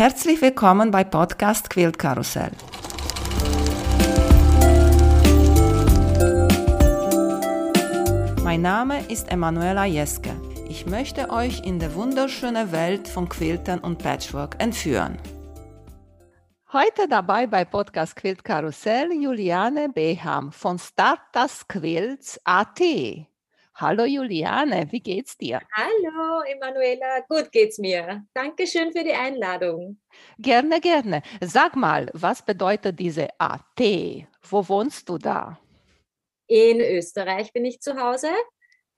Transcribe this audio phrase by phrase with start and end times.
[0.00, 2.52] Herzlich willkommen bei Podcast Quilt Karussell.
[8.42, 10.30] Mein Name ist Emanuela Jeske.
[10.70, 15.18] Ich möchte euch in die wunderschöne Welt von Quiltern und Patchwork entführen.
[16.72, 22.80] Heute dabei bei Podcast Quilt Karussell Juliane Beham von Startas Quilts AT.
[23.80, 25.58] Hallo Juliane, wie geht's dir?
[25.72, 28.26] Hallo Emanuela, gut geht's mir.
[28.34, 29.98] Dankeschön für die Einladung.
[30.38, 31.22] Gerne, gerne.
[31.40, 33.80] Sag mal, was bedeutet diese AT?
[34.42, 35.58] Wo wohnst du da?
[36.46, 38.28] In Österreich bin ich zu Hause,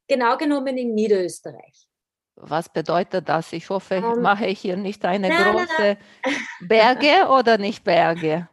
[0.09, 1.87] genau genommen in Niederösterreich.
[2.35, 3.53] Was bedeutet das?
[3.53, 5.97] Ich hoffe, um, ähm, mache ich hier nicht eine na, große na,
[6.27, 6.33] na.
[6.67, 8.49] Berge oder nicht Berge?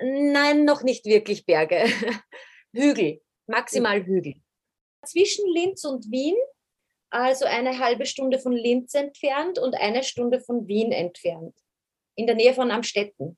[0.00, 1.84] Nein, noch nicht wirklich Berge.
[2.72, 4.36] Hügel, maximal Hügel
[5.04, 6.36] zwischen Linz und Wien,
[7.10, 11.54] also eine halbe Stunde von Linz entfernt und eine Stunde von Wien entfernt,
[12.16, 13.36] in der Nähe von Amstetten.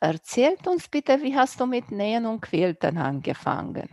[0.00, 3.88] Erzählt uns bitte, wie hast du mit Nähen und Quilten angefangen?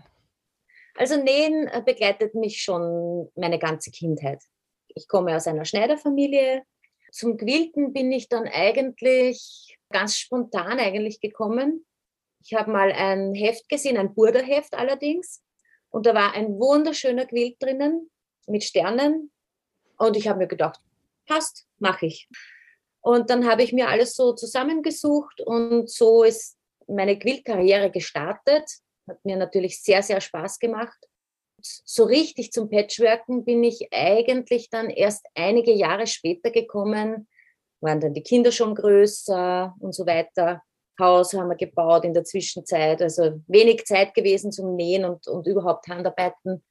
[0.96, 4.42] Also Nähen äh, begleitet mich schon meine ganze Kindheit.
[4.88, 6.64] Ich komme aus einer Schneiderfamilie.
[7.12, 11.86] Zum Quilten bin ich dann eigentlich ganz spontan eigentlich gekommen.
[12.44, 15.44] Ich habe mal ein Heft gesehen, ein Burderheft allerdings,
[15.96, 18.12] und da war ein wunderschöner Quilt drinnen
[18.48, 19.32] mit Sternen.
[19.98, 20.82] Und ich habe mir gedacht,
[21.26, 22.28] passt, mache ich.
[23.00, 26.58] Und dann habe ich mir alles so zusammengesucht und so ist
[26.88, 28.70] meine Quiltkarriere gestartet.
[29.08, 30.98] Hat mir natürlich sehr, sehr Spaß gemacht.
[31.62, 37.30] So richtig zum Patchworken bin ich eigentlich dann erst einige Jahre später gekommen,
[37.80, 40.62] waren dann die Kinder schon größer und so weiter.
[41.00, 43.02] Haus haben wir gebaut in der Zwischenzeit.
[43.02, 46.64] Also wenig Zeit gewesen zum Nähen und, und überhaupt Handarbeiten.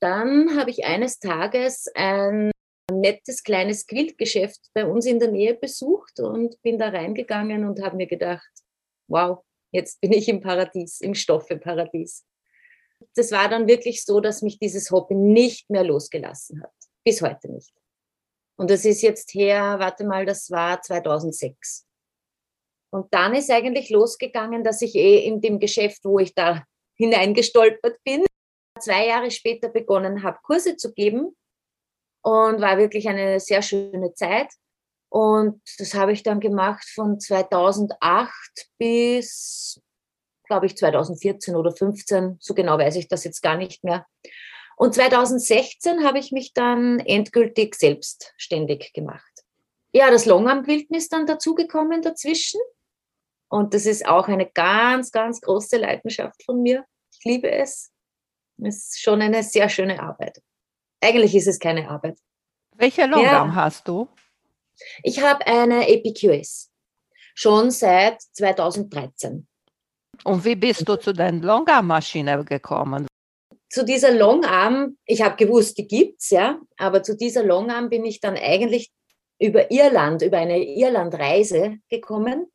[0.00, 2.50] Dann habe ich eines Tages ein
[2.90, 7.96] nettes kleines Quiltgeschäft bei uns in der Nähe besucht und bin da reingegangen und habe
[7.96, 8.50] mir gedacht,
[9.08, 12.24] wow, jetzt bin ich im Paradies, im Stoffeparadies.
[13.14, 16.72] Das war dann wirklich so, dass mich dieses Hobby nicht mehr losgelassen hat.
[17.04, 17.72] Bis heute nicht.
[18.56, 21.86] Und das ist jetzt her, warte mal, das war 2006.
[22.90, 26.64] Und dann ist eigentlich losgegangen, dass ich eh in dem Geschäft, wo ich da
[26.96, 28.24] hineingestolpert bin,
[28.80, 31.36] zwei Jahre später begonnen habe, Kurse zu geben.
[32.22, 34.48] Und war wirklich eine sehr schöne Zeit.
[35.08, 38.30] Und das habe ich dann gemacht von 2008
[38.78, 39.80] bis,
[40.44, 42.36] glaube ich, 2014 oder 15.
[42.40, 44.06] So genau weiß ich das jetzt gar nicht mehr.
[44.76, 49.30] Und 2016 habe ich mich dann endgültig selbstständig gemacht.
[49.92, 52.60] Ja, das Longarm-Quilten ist dann dazugekommen dazwischen.
[53.50, 56.84] Und das ist auch eine ganz, ganz große Leidenschaft von mir.
[57.12, 57.90] Ich liebe es.
[58.62, 60.40] Es ist schon eine sehr schöne Arbeit.
[61.02, 62.18] Eigentlich ist es keine Arbeit.
[62.76, 63.54] Welche Longarm ja.
[63.54, 64.08] hast du?
[65.02, 66.70] Ich habe eine EPQS.
[67.34, 69.46] Schon seit 2013.
[70.24, 73.06] Und wie bist du zu deiner Longarm-Maschine gekommen?
[73.68, 78.04] Zu dieser Longarm, ich habe gewusst, die gibt es, ja, aber zu dieser Longarm bin
[78.04, 78.90] ich dann eigentlich
[79.38, 82.50] über Irland, über eine Irlandreise gekommen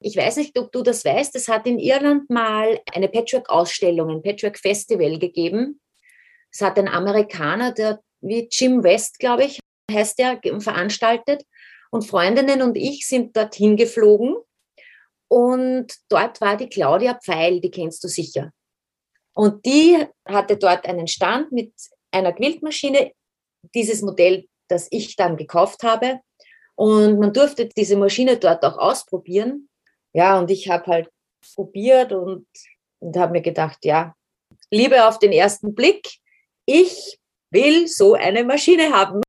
[0.00, 4.22] ich weiß nicht, ob du das weißt, es hat in Irland mal eine Patchwork-Ausstellung, ein
[4.22, 5.80] Patchwork-Festival gegeben.
[6.50, 11.44] Es hat ein Amerikaner, der wie Jim West, glaube ich, heißt der, veranstaltet.
[11.90, 14.36] Und Freundinnen und ich sind dorthin geflogen.
[15.28, 18.52] Und dort war die Claudia Pfeil, die kennst du sicher.
[19.34, 19.96] Und die
[20.26, 21.72] hatte dort einen Stand mit
[22.10, 23.12] einer Quiltmaschine,
[23.74, 26.20] dieses Modell, das ich dann gekauft habe.
[26.74, 29.68] Und man durfte diese Maschine dort auch ausprobieren.
[30.12, 31.10] Ja, und ich habe halt
[31.54, 32.46] probiert und,
[32.98, 34.14] und habe mir gedacht, ja,
[34.70, 36.08] Liebe auf den ersten Blick,
[36.66, 37.18] ich
[37.50, 39.20] will so eine Maschine haben.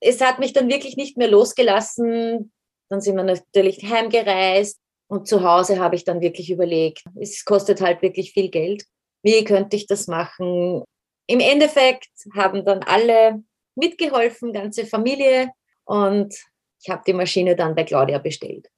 [0.00, 2.52] Es hat mich dann wirklich nicht mehr losgelassen.
[2.88, 7.80] Dann sind wir natürlich heimgereist und zu Hause habe ich dann wirklich überlegt, es kostet
[7.80, 8.84] halt wirklich viel Geld.
[9.22, 10.82] Wie könnte ich das machen?
[11.26, 13.42] Im Endeffekt haben dann alle
[13.76, 15.50] mitgeholfen, ganze Familie
[15.84, 16.34] und
[16.82, 18.68] ich habe die Maschine dann bei Claudia bestellt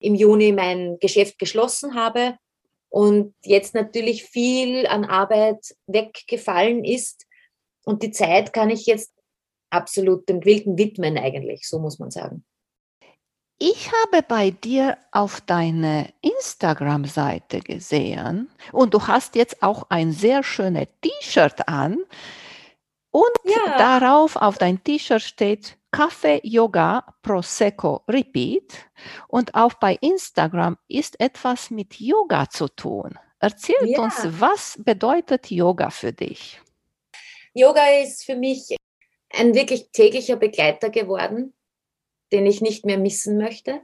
[0.00, 2.36] im Juni mein Geschäft geschlossen habe
[2.88, 7.26] und jetzt natürlich viel an Arbeit weggefallen ist.
[7.84, 9.12] Und die Zeit kann ich jetzt
[9.70, 12.44] absolut dem Quilten widmen eigentlich, so muss man sagen.
[13.62, 20.42] Ich habe bei dir auf deine Instagram-Seite gesehen und du hast jetzt auch ein sehr
[20.42, 21.98] schönes T-Shirt an
[23.10, 23.76] und ja.
[23.78, 28.72] darauf auf dein T-Shirt steht Kaffee, Yoga, Prosecco, Repeat.
[29.26, 33.18] Und auch bei Instagram ist etwas mit Yoga zu tun.
[33.40, 34.00] Erzähl ja.
[34.00, 36.60] uns, was bedeutet Yoga für dich?
[37.54, 38.76] Yoga ist für mich
[39.32, 41.54] ein wirklich täglicher Begleiter geworden.
[42.32, 43.80] den ich nicht mehr missen möchte.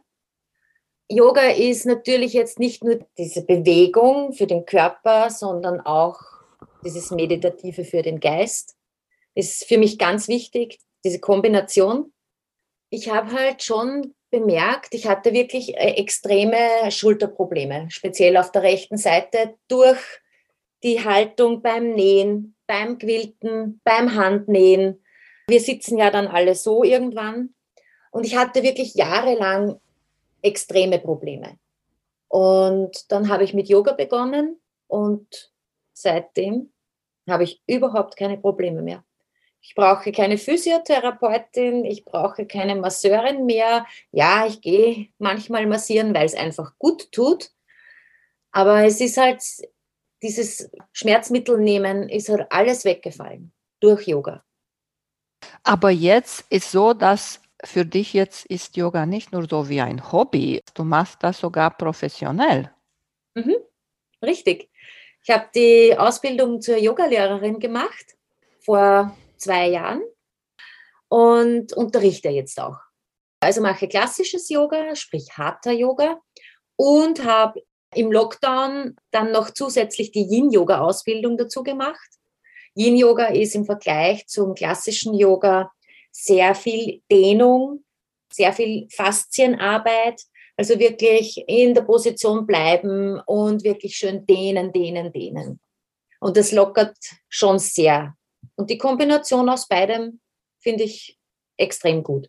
[1.08, 6.20] Yoga ist natürlich jetzt nicht nur diese Bewegung für den Körper, sondern auch
[6.84, 8.75] dieses Meditative für den Geist.
[9.36, 12.12] Ist für mich ganz wichtig, diese Kombination.
[12.90, 18.96] Ich habe halt schon bemerkt, ich hatte wirklich äh, extreme Schulterprobleme, speziell auf der rechten
[18.96, 20.00] Seite durch
[20.82, 25.04] die Haltung beim Nähen, beim Quilten, beim Handnähen.
[25.48, 27.54] Wir sitzen ja dann alle so irgendwann.
[28.10, 29.78] Und ich hatte wirklich jahrelang
[30.42, 31.58] extreme Probleme.
[32.28, 35.52] Und dann habe ich mit Yoga begonnen und
[35.92, 36.72] seitdem
[37.28, 39.04] habe ich überhaupt keine Probleme mehr.
[39.68, 43.84] Ich brauche keine Physiotherapeutin, ich brauche keine Masseurin mehr.
[44.12, 47.50] Ja, ich gehe manchmal massieren, weil es einfach gut tut.
[48.52, 49.42] Aber es ist halt,
[50.22, 54.44] dieses Schmerzmittel nehmen, ist halt alles weggefallen durch Yoga.
[55.64, 60.12] Aber jetzt ist so, dass für dich jetzt ist Yoga nicht nur so wie ein
[60.12, 62.70] Hobby, du machst das sogar professionell.
[63.34, 63.56] Mhm,
[64.22, 64.70] richtig.
[65.24, 68.16] Ich habe die Ausbildung zur Yogalehrerin gemacht
[68.60, 70.02] vor zwei Jahren
[71.08, 72.78] und unterrichte jetzt auch.
[73.40, 76.20] Also mache klassisches Yoga, sprich harter Yoga
[76.76, 77.62] und habe
[77.94, 82.08] im Lockdown dann noch zusätzlich die Yin-Yoga-Ausbildung dazu gemacht.
[82.74, 85.72] Yin-Yoga ist im Vergleich zum klassischen Yoga
[86.10, 87.84] sehr viel Dehnung,
[88.32, 90.22] sehr viel Faszienarbeit,
[90.56, 95.60] also wirklich in der Position bleiben und wirklich schön dehnen, dehnen, dehnen.
[96.20, 96.96] Und das lockert
[97.28, 98.14] schon sehr
[98.54, 100.20] und die Kombination aus beidem
[100.60, 101.18] finde ich
[101.56, 102.28] extrem gut.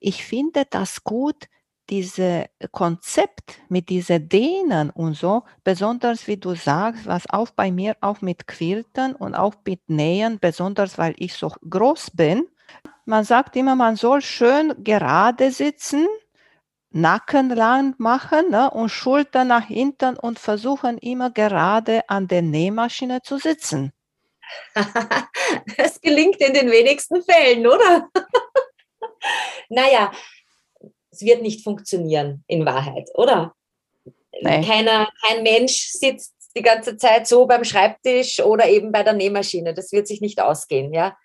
[0.00, 1.46] Ich finde das gut,
[1.90, 7.96] dieses Konzept mit diesen Dehnen und so, besonders wie du sagst, was auch bei mir
[8.00, 12.46] auch mit Quilten und auch mit Nähen, besonders weil ich so groß bin.
[13.04, 16.06] Man sagt immer, man soll schön gerade sitzen,
[16.96, 23.20] Nacken lang machen ne, und Schultern nach hinten und versuchen immer gerade an der Nähmaschine
[23.20, 23.92] zu sitzen.
[25.76, 28.08] das gelingt in den wenigsten Fällen, oder?
[29.68, 30.12] naja,
[31.10, 33.54] es wird nicht funktionieren in Wahrheit, oder?
[34.40, 34.64] Nee.
[34.64, 39.74] Keiner, kein Mensch sitzt die ganze Zeit so beim Schreibtisch oder eben bei der Nähmaschine.
[39.74, 41.16] Das wird sich nicht ausgehen, ja.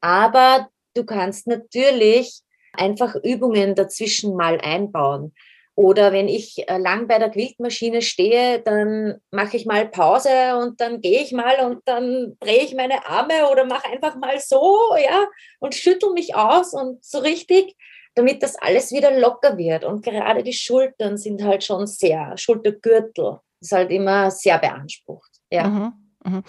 [0.00, 2.40] Aber du kannst natürlich
[2.72, 5.34] einfach Übungen dazwischen mal einbauen.
[5.74, 10.80] Oder wenn ich äh, lang bei der Quiltmaschine stehe, dann mache ich mal Pause und
[10.80, 14.94] dann gehe ich mal und dann drehe ich meine Arme oder mache einfach mal so,
[15.02, 15.26] ja,
[15.60, 17.74] und schüttel mich aus und so richtig,
[18.14, 19.84] damit das alles wieder locker wird.
[19.84, 25.30] Und gerade die Schultern sind halt schon sehr, Schultergürtel ist halt immer sehr beansprucht.
[25.50, 25.68] Ja.
[25.68, 25.92] Mhm.
[26.24, 26.44] mhm.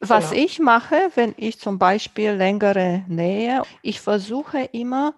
[0.00, 0.42] Was genau.
[0.44, 5.14] ich mache, wenn ich zum Beispiel längere nähe, ich versuche immer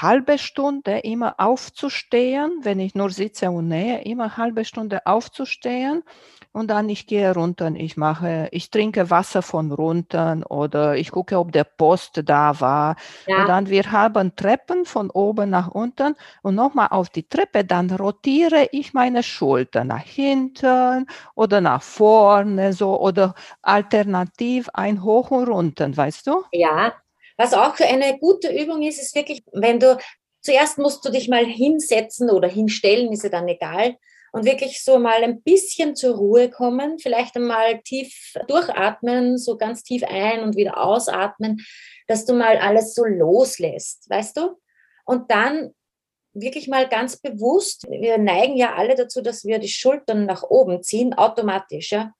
[0.00, 6.02] halbe Stunde immer aufzustehen, wenn ich nur sitze und nähe, immer halbe Stunde aufzustehen
[6.52, 11.38] und dann ich gehe runter, ich mache, ich trinke Wasser von runter oder ich gucke,
[11.38, 12.96] ob der Post da war.
[13.26, 13.40] Ja.
[13.40, 17.90] Und dann wir haben Treppen von oben nach unten und nochmal auf die Treppe, dann
[17.90, 25.48] rotiere ich meine Schulter nach hinten oder nach vorne so oder alternativ ein hoch und
[25.48, 26.44] runter, weißt du?
[26.52, 26.92] Ja,
[27.42, 29.98] was auch eine gute Übung ist, ist wirklich, wenn du
[30.42, 33.96] zuerst musst du dich mal hinsetzen oder hinstellen, ist ja dann egal,
[34.32, 39.82] und wirklich so mal ein bisschen zur Ruhe kommen, vielleicht einmal tief durchatmen, so ganz
[39.82, 41.60] tief ein und wieder ausatmen,
[42.06, 44.58] dass du mal alles so loslässt, weißt du?
[45.04, 45.74] Und dann
[46.32, 50.82] wirklich mal ganz bewusst, wir neigen ja alle dazu, dass wir die Schultern nach oben
[50.82, 52.12] ziehen, automatisch, ja.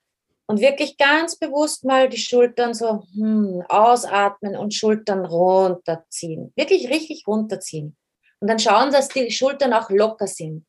[0.46, 6.52] Und wirklich ganz bewusst mal die Schultern so hm, ausatmen und Schultern runterziehen.
[6.56, 7.96] Wirklich richtig runterziehen.
[8.40, 10.66] Und dann schauen, dass die Schultern auch locker sind.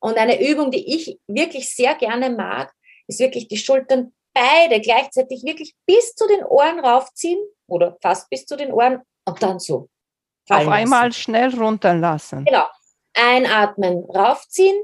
[0.00, 2.72] Und eine Übung, die ich wirklich sehr gerne mag,
[3.06, 8.44] ist wirklich die Schultern beide gleichzeitig wirklich bis zu den Ohren raufziehen oder fast bis
[8.44, 9.88] zu den Ohren und dann so.
[10.48, 12.44] Auf einmal schnell runterlassen.
[12.44, 12.66] Genau.
[13.14, 14.76] Einatmen, raufziehen,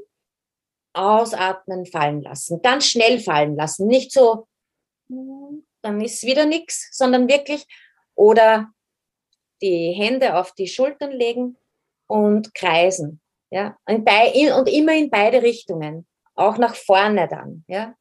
[0.94, 2.60] ausatmen, fallen lassen.
[2.62, 3.86] Ganz schnell fallen lassen.
[3.86, 4.46] Nicht so,
[5.08, 7.66] dann ist wieder nichts, sondern wirklich
[8.14, 8.68] oder
[9.62, 11.56] die Hände auf die Schultern legen
[12.06, 13.20] und kreisen.
[13.50, 17.64] Ja, und, und immer in beide Richtungen, auch nach vorne dann.
[17.68, 17.94] Ja.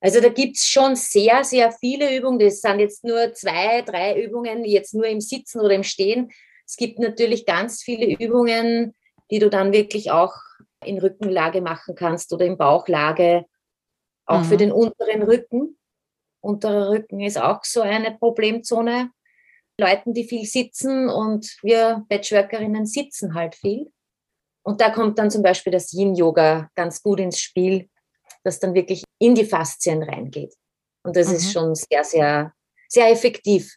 [0.00, 2.38] Also da gibt es schon sehr, sehr viele Übungen.
[2.38, 6.30] Das sind jetzt nur zwei, drei Übungen, jetzt nur im Sitzen oder im Stehen.
[6.66, 8.94] Es gibt natürlich ganz viele Übungen,
[9.30, 10.34] die du dann wirklich auch
[10.84, 13.44] in Rückenlage machen kannst oder in Bauchlage,
[14.26, 14.44] auch mhm.
[14.44, 15.78] für den unteren Rücken.
[16.40, 19.10] Unterer Rücken ist auch so eine Problemzone.
[19.78, 23.92] Leuten, die viel sitzen und wir Patchworkerinnen sitzen halt viel.
[24.62, 27.88] Und da kommt dann zum Beispiel das Yin-Yoga ganz gut ins Spiel,
[28.42, 30.54] das dann wirklich in die Faszien reingeht.
[31.04, 31.34] Und das mhm.
[31.34, 32.52] ist schon sehr, sehr,
[32.88, 33.76] sehr effektiv.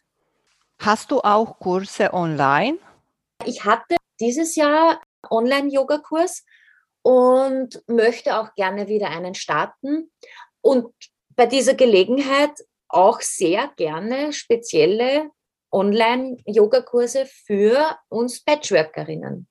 [0.80, 2.78] Hast du auch Kurse online?
[3.44, 6.44] Ich hatte dieses Jahr Online-Yoga-Kurs
[7.02, 10.10] und möchte auch gerne wieder einen starten.
[10.60, 10.92] Und
[11.30, 12.52] bei dieser Gelegenheit
[12.88, 15.30] auch sehr gerne spezielle
[15.72, 19.46] Online-Yoga-Kurse für uns Patchworkerinnen.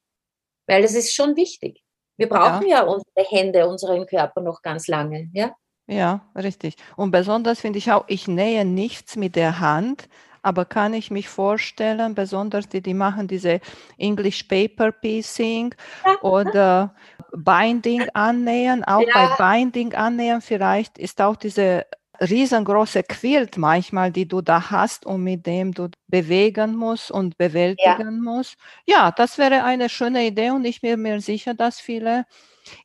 [0.68, 1.82] Weil das ist schon wichtig.
[2.18, 2.80] Wir brauchen ja.
[2.80, 5.30] ja unsere Hände, unseren Körper noch ganz lange.
[5.34, 5.56] Ja,
[5.88, 6.76] ja richtig.
[6.98, 10.10] Und besonders finde ich auch, ich nähe nichts mit der Hand,
[10.42, 13.60] aber kann ich mich vorstellen, besonders die, die machen diese
[13.98, 15.74] English Paper Piecing
[16.22, 16.94] oder
[17.32, 19.36] Binding annähern, auch ja.
[19.38, 21.86] bei Binding annähern vielleicht ist auch diese
[22.22, 28.24] riesengroße Quilt manchmal, die du da hast und mit dem du bewegen musst und bewältigen
[28.24, 28.32] ja.
[28.32, 28.56] musst.
[28.86, 32.26] Ja, das wäre eine schöne Idee und ich bin mir sicher, dass viele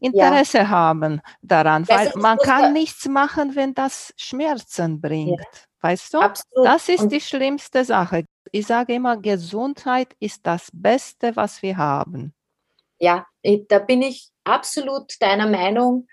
[0.01, 0.69] Interesse ja.
[0.69, 5.41] haben daran, das weil man kann nichts machen, wenn das Schmerzen bringt.
[5.85, 6.19] Weißt du?
[6.19, 6.67] Absolut.
[6.67, 8.25] Das ist und die schlimmste Sache.
[8.53, 12.33] Ich sage immer, Gesundheit ist das Beste, was wir haben.
[12.99, 13.27] Ja,
[13.69, 16.07] da bin ich absolut deiner Meinung.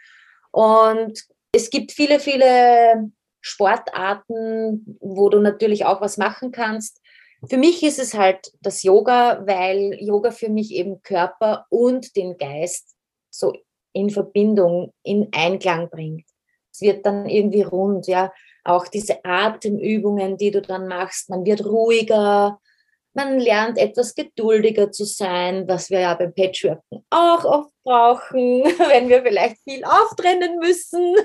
[0.52, 1.24] Und
[1.54, 7.00] es gibt viele, viele Sportarten, wo du natürlich auch was machen kannst.
[7.50, 12.38] Für mich ist es halt das Yoga, weil Yoga für mich eben Körper und den
[12.38, 12.94] Geist
[13.30, 13.54] so
[13.94, 16.26] in Verbindung, in Einklang bringt.
[16.74, 18.34] Es wird dann irgendwie rund, ja.
[18.64, 22.60] Auch diese Atemübungen, die du dann machst, man wird ruhiger,
[23.14, 29.10] man lernt etwas geduldiger zu sein, was wir ja beim Patchworken auch oft brauchen, wenn
[29.10, 31.16] wir vielleicht viel auftrennen müssen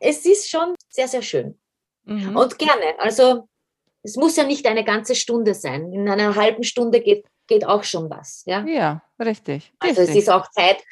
[0.00, 1.58] es ist schon sehr, sehr schön.
[2.04, 2.36] Mhm.
[2.36, 2.98] Und gerne.
[2.98, 3.48] Also
[4.02, 5.92] es muss ja nicht eine ganze Stunde sein.
[5.92, 8.42] In einer halben Stunde geht, geht auch schon was.
[8.46, 9.72] Ja, ja richtig.
[9.78, 10.16] Also richtig.
[10.16, 10.82] es ist auch Zeit,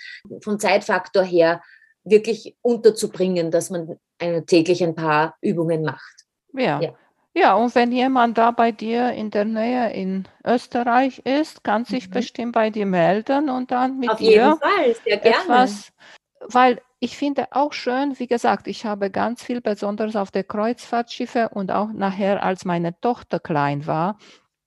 [0.43, 1.63] vom Zeitfaktor her
[2.07, 3.99] wirklich unterzubringen, dass man
[4.47, 6.25] täglich ein paar Übungen macht.
[6.55, 6.81] Ja.
[6.81, 6.95] ja.
[7.39, 12.09] Ja, und wenn jemand da bei dir in der Nähe in Österreich ist, kann sich
[12.09, 12.13] mhm.
[12.13, 15.37] bestimmt bei dir melden und dann mit Auf dir jeden Fall, sehr gerne.
[15.37, 15.93] etwas,
[16.49, 21.51] weil ich finde auch schön, wie gesagt, ich habe ganz viel, besonders auf der Kreuzfahrtschiffe
[21.51, 24.17] und auch nachher, als meine Tochter klein war,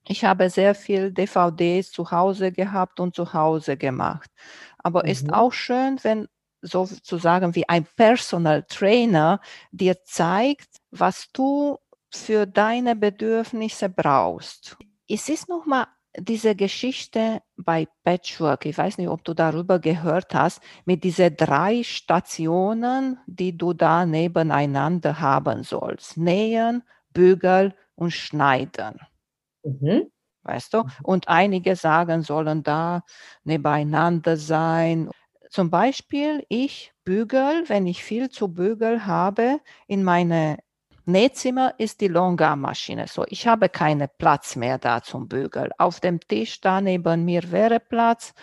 [0.07, 4.29] ich habe sehr viel DVDs zu Hause gehabt und zu Hause gemacht.
[4.77, 5.09] Aber mhm.
[5.09, 6.27] ist auch schön, wenn
[6.61, 11.77] sozusagen wie ein Personal Trainer dir zeigt, was du
[12.11, 14.77] für deine Bedürfnisse brauchst.
[15.07, 15.87] Es ist nochmal
[16.17, 21.83] diese Geschichte bei Patchwork, ich weiß nicht, ob du darüber gehört hast, mit diesen drei
[21.83, 26.17] Stationen, die du da nebeneinander haben sollst.
[26.17, 28.99] Nähen, bügeln und schneiden.
[29.63, 30.11] Mhm.
[30.43, 30.83] Weißt du?
[31.03, 33.03] Und einige sagen, sollen da
[33.43, 35.09] nebeneinander sein.
[35.49, 40.57] Zum Beispiel, ich bügel, wenn ich viel zu bügeln habe, in meine
[41.05, 43.07] Nähzimmer ist die Longarm-Maschine.
[43.07, 45.71] So, ich habe keinen Platz mehr da zum Bügeln.
[45.79, 48.33] Auf dem Tisch da neben mir wäre Platz,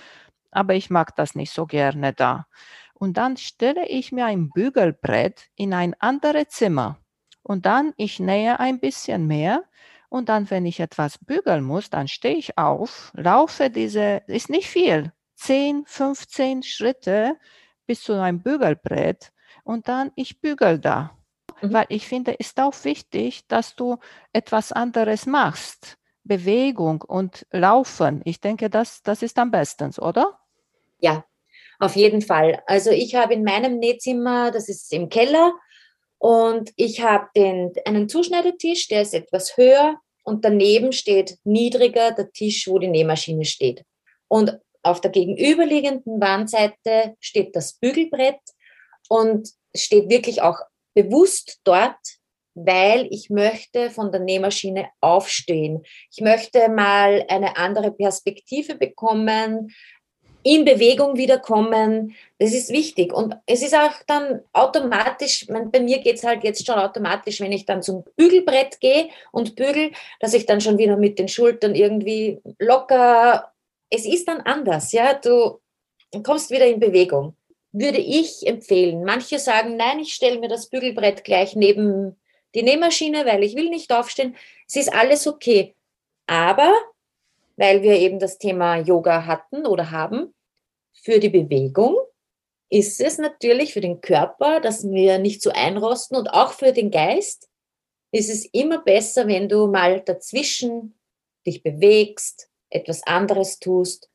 [0.50, 2.46] aber ich mag das nicht so gerne da.
[2.92, 6.98] Und dann stelle ich mir ein Bügelbrett in ein anderes Zimmer.
[7.42, 9.62] Und dann ich nähe ein bisschen mehr.
[10.08, 14.68] Und dann, wenn ich etwas bügeln muss, dann stehe ich auf, laufe diese, ist nicht
[14.68, 17.36] viel, 10, 15 Schritte
[17.86, 19.32] bis zu einem Bügelbrett
[19.64, 21.16] und dann ich bügel da.
[21.60, 21.72] Mhm.
[21.72, 23.98] Weil ich finde, ist auch wichtig, dass du
[24.32, 25.96] etwas anderes machst.
[26.24, 28.20] Bewegung und Laufen.
[28.24, 30.38] Ich denke, das, das ist am besten, oder?
[30.98, 31.24] Ja,
[31.78, 32.62] auf jeden Fall.
[32.66, 35.52] Also ich habe in meinem Nähzimmer, das ist im Keller,
[36.18, 42.32] und ich habe den, einen Zuschneidetisch, der ist etwas höher und daneben steht niedriger der
[42.32, 43.84] Tisch, wo die Nähmaschine steht.
[44.28, 48.40] Und auf der gegenüberliegenden Wandseite steht das Bügelbrett
[49.08, 50.58] und steht wirklich auch
[50.94, 51.98] bewusst dort,
[52.54, 55.82] weil ich möchte von der Nähmaschine aufstehen.
[56.10, 59.74] Ich möchte mal eine andere Perspektive bekommen,
[60.46, 62.14] in Bewegung wiederkommen.
[62.38, 63.12] Das ist wichtig.
[63.12, 67.50] Und es ist auch dann automatisch, bei mir geht es halt jetzt schon automatisch, wenn
[67.50, 69.90] ich dann zum Bügelbrett gehe und bügel,
[70.20, 73.52] dass ich dann schon wieder mit den Schultern irgendwie locker,
[73.90, 75.60] es ist dann anders, ja, du
[76.22, 77.36] kommst wieder in Bewegung
[77.78, 79.04] würde ich empfehlen.
[79.04, 82.16] Manche sagen, nein, ich stelle mir das Bügelbrett gleich neben
[82.54, 84.34] die Nähmaschine, weil ich will nicht aufstehen.
[84.66, 85.74] Es ist alles okay.
[86.26, 86.72] Aber,
[87.56, 90.34] weil wir eben das Thema Yoga hatten oder haben,
[90.94, 91.96] für die Bewegung
[92.70, 96.90] ist es natürlich für den Körper, dass wir nicht so einrosten und auch für den
[96.90, 97.48] Geist
[98.10, 100.98] ist es immer besser, wenn du mal dazwischen
[101.46, 104.08] dich bewegst, etwas anderes tust.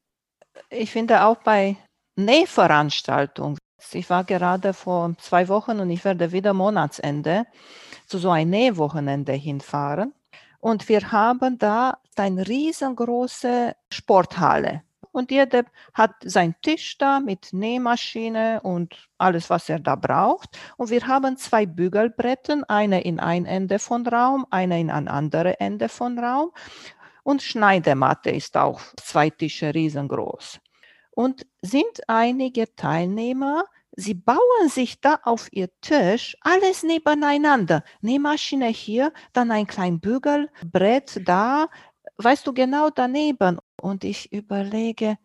[0.70, 1.78] Ich finde auch bei
[2.16, 3.58] Nähveranstaltungen,
[3.92, 7.46] ich war gerade vor zwei Wochen und ich werde wieder Monatsende
[8.08, 10.14] zu so einem Nähwochenende hinfahren.
[10.60, 14.84] Und wir haben da eine riesengroße Sporthalle.
[15.12, 20.58] Und jeder hat seinen Tisch da mit Nähmaschine und alles, was er da braucht.
[20.78, 25.60] Und wir haben zwei Bügelbretten, eine in ein Ende von Raum, eine in ein andere
[25.60, 26.52] Ende von Raum.
[27.24, 30.60] Und Schneidematte ist auch zwei Tische riesengroß.
[31.12, 37.84] Und sind einige Teilnehmer, sie bauen sich da auf ihr Tisch alles nebeneinander.
[38.02, 41.68] Nähmaschine hier, dann ein kleines Bügelbrett da,
[42.18, 43.60] weißt du, genau daneben.
[43.82, 45.18] Und ich überlege,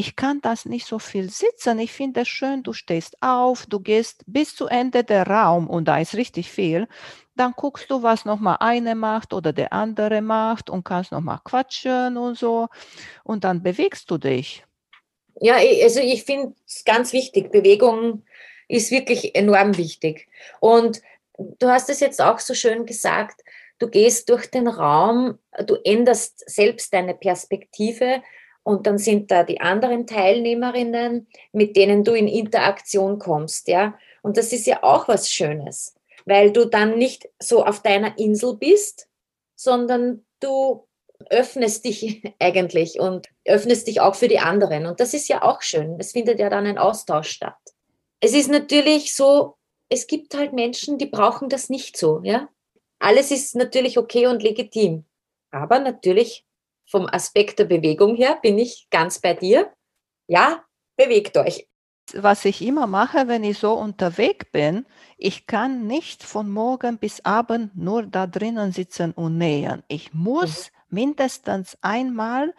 [0.00, 1.78] ich kann das nicht so viel sitzen.
[1.78, 5.84] Ich finde es schön, du stehst auf, du gehst bis zu Ende der Raum und
[5.88, 6.88] da ist richtig viel.
[7.36, 12.16] Dann guckst du, was nochmal eine macht oder der andere macht und kannst nochmal quatschen
[12.16, 12.68] und so.
[13.24, 14.64] Und dann bewegst du dich.
[15.38, 17.52] Ja, also ich finde es ganz wichtig.
[17.52, 18.24] Bewegung
[18.68, 20.28] ist wirklich enorm wichtig.
[20.60, 21.02] Und
[21.58, 23.42] du hast es jetzt auch so schön gesagt,
[23.78, 28.22] du gehst durch den Raum, du änderst selbst deine Perspektive
[28.62, 33.98] und dann sind da die anderen Teilnehmerinnen, mit denen du in Interaktion kommst, ja.
[34.22, 35.94] Und das ist ja auch was Schönes,
[36.26, 39.08] weil du dann nicht so auf deiner Insel bist,
[39.56, 40.86] sondern du
[41.28, 44.86] öffnest dich eigentlich und öffnest dich auch für die anderen.
[44.86, 45.96] Und das ist ja auch schön.
[45.98, 47.58] Es findet ja dann ein Austausch statt.
[48.20, 49.56] Es ist natürlich so,
[49.88, 52.48] es gibt halt Menschen, die brauchen das nicht so, ja.
[52.98, 55.06] Alles ist natürlich okay und legitim.
[55.50, 56.44] Aber natürlich
[56.90, 59.72] vom Aspekt der Bewegung her bin ich ganz bei dir.
[60.26, 60.64] Ja,
[60.96, 61.68] bewegt euch.
[62.14, 64.84] Was ich immer mache, wenn ich so unterwegs bin,
[65.16, 69.84] ich kann nicht von morgen bis abend nur da drinnen sitzen und nähen.
[69.86, 70.96] Ich muss mhm.
[70.96, 72.52] mindestens einmal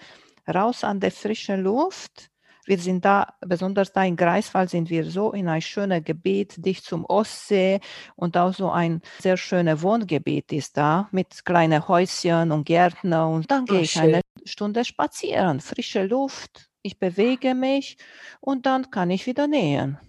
[0.47, 2.30] raus an der frischen Luft
[2.71, 6.85] wir sind da, besonders da in Greifswald, sind wir so in ein schönes Gebiet, dicht
[6.85, 7.81] zum Ostsee
[8.15, 13.51] und auch so ein sehr schönes Wohngebiet ist da mit kleinen Häuschen und Gärten und
[13.51, 17.97] dann gehe ich eine Stunde spazieren, frische Luft, ich bewege mich
[18.39, 19.99] und dann kann ich wieder nähen.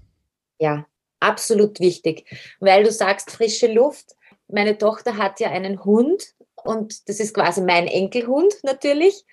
[0.60, 0.86] Ja,
[1.18, 2.26] absolut wichtig,
[2.60, 4.14] weil du sagst frische Luft.
[4.46, 9.24] Meine Tochter hat ja einen Hund und das ist quasi mein Enkelhund natürlich.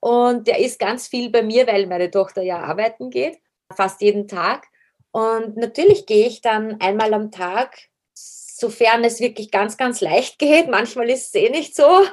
[0.00, 3.38] Und der ist ganz viel bei mir, weil meine Tochter ja arbeiten geht,
[3.74, 4.66] fast jeden Tag.
[5.12, 7.76] Und natürlich gehe ich dann einmal am Tag,
[8.14, 10.68] sofern es wirklich ganz, ganz leicht geht.
[10.68, 12.04] Manchmal ist es eh nicht so.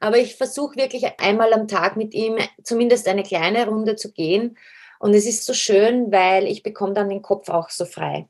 [0.00, 4.56] Aber ich versuche wirklich einmal am Tag mit ihm zumindest eine kleine Runde zu gehen.
[4.98, 8.28] Und es ist so schön, weil ich bekomme dann den Kopf auch so frei.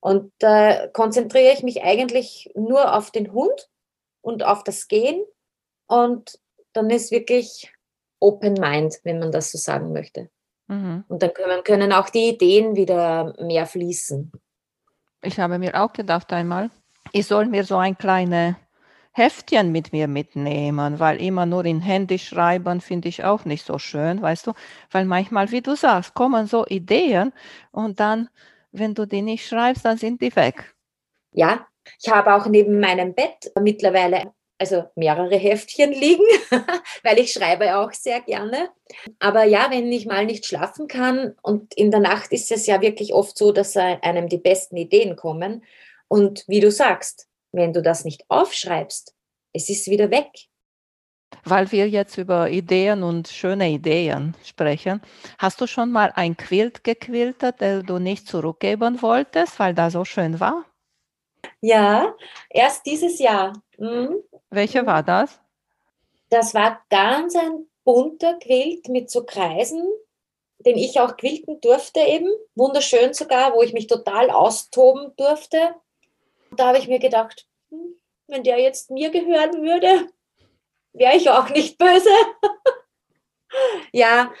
[0.00, 3.68] Und äh, konzentriere ich mich eigentlich nur auf den Hund
[4.20, 5.24] und auf das Gehen.
[5.86, 6.38] Und
[6.72, 7.72] dann ist wirklich
[8.20, 10.30] Open Mind, wenn man das so sagen möchte.
[10.68, 11.04] Mhm.
[11.08, 14.32] Und dann können, können auch die Ideen wieder mehr fließen.
[15.22, 16.70] Ich habe mir auch gedacht einmal,
[17.12, 18.54] ich soll mir so ein kleines
[19.12, 23.78] Heftchen mit mir mitnehmen, weil immer nur in Handy schreiben finde ich auch nicht so
[23.78, 24.52] schön, weißt du,
[24.90, 27.32] weil manchmal, wie du sagst, kommen so Ideen
[27.72, 28.28] und dann,
[28.72, 30.74] wenn du die nicht schreibst, dann sind die weg.
[31.32, 31.66] Ja,
[31.98, 36.24] ich habe auch neben meinem Bett mittlerweile also mehrere Heftchen liegen,
[37.02, 38.70] weil ich schreibe auch sehr gerne.
[39.18, 42.80] Aber ja, wenn ich mal nicht schlafen kann und in der Nacht ist es ja
[42.80, 45.64] wirklich oft so, dass einem die besten Ideen kommen.
[46.08, 49.14] Und wie du sagst, wenn du das nicht aufschreibst,
[49.52, 50.28] es ist wieder weg.
[51.44, 55.02] Weil wir jetzt über Ideen und schöne Ideen sprechen,
[55.38, 60.04] hast du schon mal ein Quilt gequiltet, das du nicht zurückgeben wolltest, weil das so
[60.04, 60.64] schön war?
[61.60, 62.14] Ja,
[62.50, 63.52] erst dieses Jahr.
[64.50, 65.40] Welcher war das?
[66.30, 69.84] Das war ganz ein bunter Quilt mit so Kreisen,
[70.58, 72.28] den ich auch quilten durfte eben.
[72.54, 75.74] Wunderschön sogar, wo ich mich total austoben durfte.
[76.56, 80.08] Da habe ich mir gedacht, hm, wenn der jetzt mir gehören würde,
[80.92, 82.10] wäre ich auch nicht böse.
[83.92, 84.32] ja,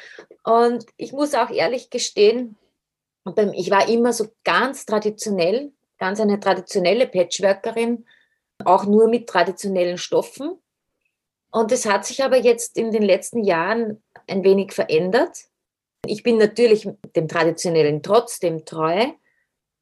[0.44, 2.56] und ich muss auch ehrlich gestehen,
[3.54, 8.06] ich war immer so ganz traditionell, ganz eine traditionelle Patchworkerin
[8.66, 10.58] auch nur mit traditionellen Stoffen.
[11.50, 15.46] Und es hat sich aber jetzt in den letzten Jahren ein wenig verändert.
[16.06, 19.06] Ich bin natürlich dem Traditionellen trotzdem treu,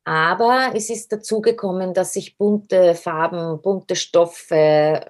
[0.04, 5.04] aber es ist dazu gekommen, dass ich bunte Farben, bunte Stoffe,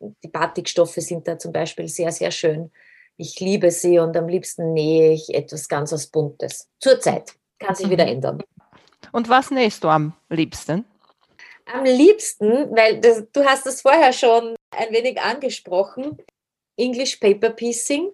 [0.00, 2.70] die Batikstoffe sind da zum Beispiel sehr, sehr schön.
[3.16, 6.68] Ich liebe sie und am liebsten nähe ich etwas ganz aus Buntes.
[6.80, 8.12] Zurzeit kann sich wieder mhm.
[8.12, 8.42] ändern.
[9.12, 10.84] Und was nähst du am liebsten?
[11.66, 16.18] Am liebsten, weil das, du hast es vorher schon ein wenig angesprochen,
[16.76, 18.10] English Paper Piecing.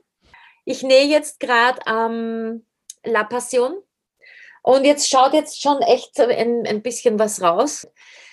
[0.65, 2.67] Ich nähe jetzt gerade ähm,
[3.05, 3.83] La Passion
[4.63, 7.89] und jetzt schaut jetzt schon echt ein, ein bisschen was raus.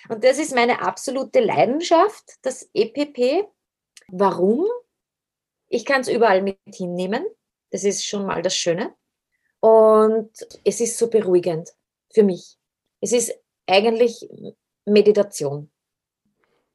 [0.09, 3.47] Und das ist meine absolute Leidenschaft, das EPP.
[4.09, 4.67] Warum?
[5.67, 7.25] Ich kann es überall mit hinnehmen.
[7.71, 8.93] Das ist schon mal das Schöne.
[9.59, 10.31] Und
[10.63, 11.73] es ist so beruhigend
[12.13, 12.57] für mich.
[13.01, 13.33] Es ist
[13.65, 14.27] eigentlich
[14.85, 15.71] Meditation.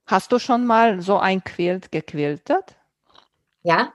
[0.07, 2.77] Hast du schon mal so ein Quilt gequiltet?
[3.63, 3.95] Ja,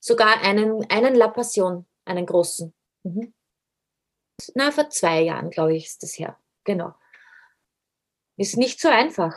[0.00, 2.74] sogar einen, einen La Passion, einen großen.
[3.04, 3.32] Mhm.
[4.54, 6.38] Na, vor zwei Jahren, glaube ich, ist das her.
[6.64, 6.94] Genau.
[8.36, 9.34] Ist nicht so einfach,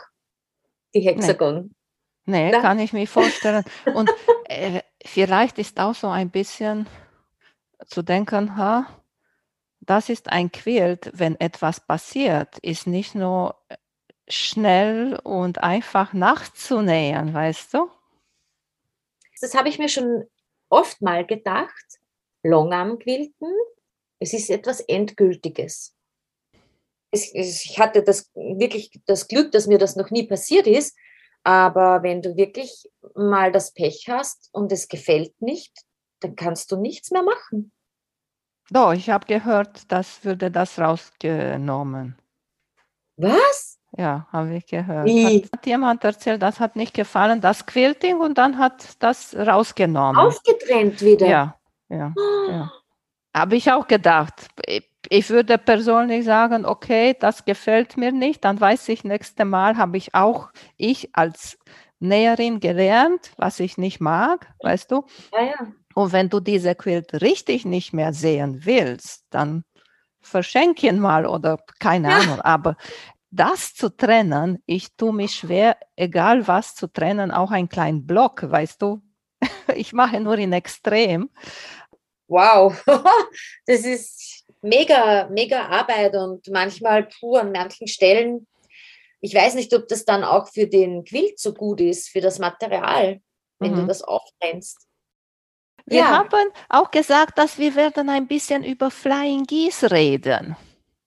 [0.94, 1.74] die Hexagon.
[2.24, 3.64] Nee, nee kann ich mir vorstellen.
[3.94, 4.10] Und
[4.44, 6.86] äh, vielleicht ist auch so ein bisschen
[7.86, 8.86] zu denken, ha,
[9.88, 13.56] das ist ein Quilt, wenn etwas passiert, ist nicht nur
[14.28, 17.90] schnell und einfach nachzunähern, weißt du?
[19.40, 20.24] Das habe ich mir schon
[20.68, 21.86] oft mal gedacht.
[22.42, 23.52] Longarm-Quilten,
[24.18, 25.94] es ist etwas Endgültiges.
[27.10, 30.96] Es, es, ich hatte das wirklich das Glück, dass mir das noch nie passiert ist.
[31.44, 35.72] Aber wenn du wirklich mal das Pech hast und es gefällt nicht,
[36.20, 37.72] dann kannst du nichts mehr machen.
[38.70, 42.16] Doch, ich habe gehört, das würde das rausgenommen.
[43.16, 43.78] Was?
[43.96, 45.06] Ja, habe ich gehört.
[45.06, 45.44] Wie?
[45.44, 50.20] Hat, hat jemand erzählt, das hat nicht gefallen, das Quilting und dann hat das rausgenommen.
[50.20, 51.26] Aufgetrennt wieder.
[51.26, 52.50] Ja, ja, oh.
[52.50, 52.72] ja.
[53.34, 54.48] Habe ich auch gedacht.
[55.08, 59.96] Ich würde persönlich sagen, okay, das gefällt mir nicht, dann weiß ich, nächste Mal habe
[59.96, 61.58] ich auch, ich als
[61.98, 65.04] Näherin gelernt, was ich nicht mag, weißt du?
[65.32, 65.72] Ja, ja.
[65.98, 69.64] Und wenn du diese Quilt richtig nicht mehr sehen willst, dann
[70.20, 72.18] verschenk ihn mal oder keine ja.
[72.18, 72.40] Ahnung.
[72.40, 72.76] Aber
[73.32, 78.48] das zu trennen, ich tue mich schwer, egal was zu trennen, auch einen kleinen Block,
[78.48, 79.02] weißt du?
[79.74, 81.30] Ich mache nur in Extrem.
[82.28, 82.80] Wow,
[83.66, 88.46] das ist mega, mega Arbeit und manchmal puh an manchen Stellen.
[89.20, 92.38] Ich weiß nicht, ob das dann auch für den Quilt so gut ist, für das
[92.38, 93.20] Material,
[93.58, 93.76] wenn mhm.
[93.78, 94.87] du das auftrennst.
[95.88, 96.08] Wir ja.
[96.08, 100.54] haben auch gesagt, dass wir werden ein bisschen über Flying Geese reden.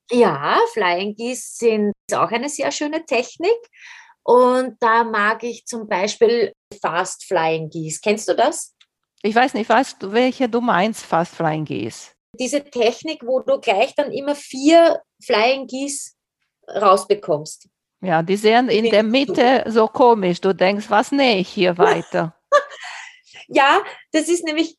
[0.10, 3.58] Ja, Flying Geese sind auch eine sehr schöne Technik.
[4.24, 8.00] Und da mag ich zum Beispiel Fast Flying Geese.
[8.04, 8.76] Kennst du das?
[9.22, 12.10] Ich weiß nicht, weißt du, welche du meinst, Fast Flying Geese?
[12.40, 16.14] Diese Technik, wo du gleich dann immer vier Flying Geese
[16.68, 17.68] rausbekommst.
[18.02, 20.42] Ja, die sehen in der Mitte so komisch.
[20.42, 22.36] Du denkst, was nähe ich hier weiter?
[23.54, 24.78] Ja, das ist nämlich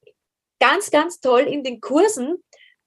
[0.58, 2.42] ganz, ganz toll in den Kursen.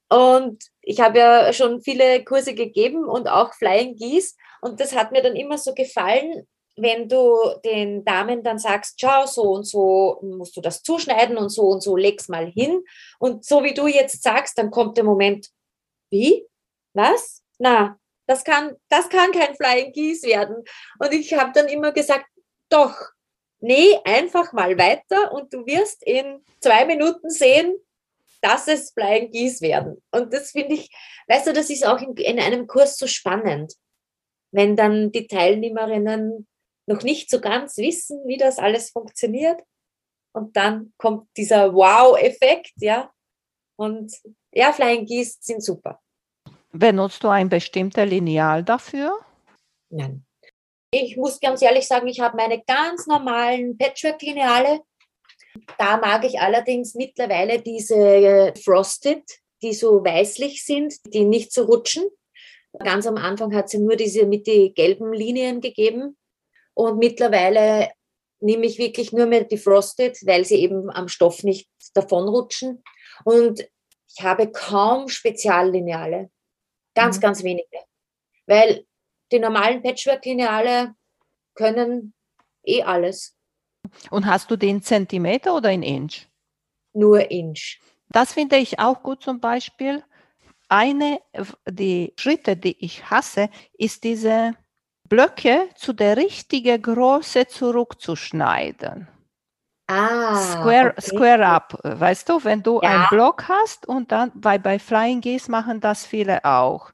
[0.09, 4.35] Und ich habe ja schon viele Kurse gegeben und auch Flying Geese.
[4.61, 9.25] Und das hat mir dann immer so gefallen, wenn du den Damen dann sagst, schau,
[9.25, 12.83] so und so musst du das zuschneiden und so und so leg's mal hin.
[13.19, 15.49] Und so wie du jetzt sagst, dann kommt der Moment,
[16.09, 16.47] wie?
[16.93, 17.43] Was?
[17.59, 20.63] Na, das kann, das kann kein Flying Geese werden.
[20.99, 22.25] Und ich habe dann immer gesagt,
[22.69, 22.95] doch,
[23.65, 27.75] nee, einfach mal weiter und du wirst in zwei Minuten sehen,
[28.41, 30.01] dass es Flying Geese werden.
[30.11, 30.89] Und das finde ich,
[31.27, 33.73] weißt du, das ist auch in, in einem Kurs so spannend,
[34.51, 36.47] wenn dann die Teilnehmerinnen
[36.87, 39.61] noch nicht so ganz wissen, wie das alles funktioniert.
[40.33, 43.11] Und dann kommt dieser Wow-Effekt, ja.
[43.77, 44.13] Und
[44.51, 45.99] ja, Flying Geese sind super.
[46.71, 49.17] Benutzt du ein bestimmtes Lineal dafür?
[49.89, 50.24] Nein.
[50.97, 54.79] Ich muss ganz ehrlich sagen, ich habe meine ganz normalen Patchwork-Lineale.
[55.77, 59.21] Da mag ich allerdings mittlerweile diese äh, Frosted,
[59.61, 62.05] die so weißlich sind, die nicht so rutschen.
[62.79, 66.17] Ganz am Anfang hat sie nur diese mit die gelben Linien gegeben.
[66.73, 67.91] Und mittlerweile
[68.39, 72.81] nehme ich wirklich nur mehr die Frosted, weil sie eben am Stoff nicht davonrutschen.
[73.25, 73.67] Und
[74.15, 76.29] ich habe kaum Speziallineale.
[76.93, 77.21] Ganz, mhm.
[77.21, 77.79] ganz wenige.
[78.47, 78.85] Weil
[79.31, 80.95] die normalen Patchwork-Lineale
[81.53, 82.13] können
[82.63, 83.35] eh alles.
[84.09, 86.27] Und hast du den Zentimeter oder in Inch?
[86.93, 87.79] Nur Inch.
[88.09, 90.03] Das finde ich auch gut zum Beispiel.
[90.67, 91.19] Eine,
[91.69, 94.53] die Schritte, die ich hasse, ist diese
[95.07, 99.07] Blöcke zu der richtigen Größe zurückzuschneiden.
[99.87, 101.01] Ah, Square, okay.
[101.01, 102.89] Square up, weißt du, wenn du ja.
[102.89, 106.91] einen Block hast und dann, weil bei Flying Geese machen das viele auch.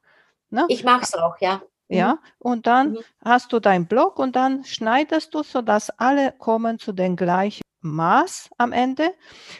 [0.49, 0.65] Ne?
[0.67, 1.61] Ich mache es auch, ja.
[1.91, 2.19] Ja, mhm.
[2.39, 2.99] und dann mhm.
[3.23, 8.49] hast du deinen Block und dann schneidest du, sodass alle kommen zu dem gleichen Maß
[8.57, 9.13] am Ende.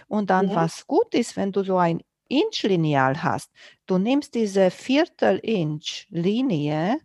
[0.08, 0.56] Und dann, mhm.
[0.56, 3.52] was gut ist, wenn du so ein Inch-Lineal hast,
[3.86, 7.00] du nimmst diese Viertel-Inch-Linie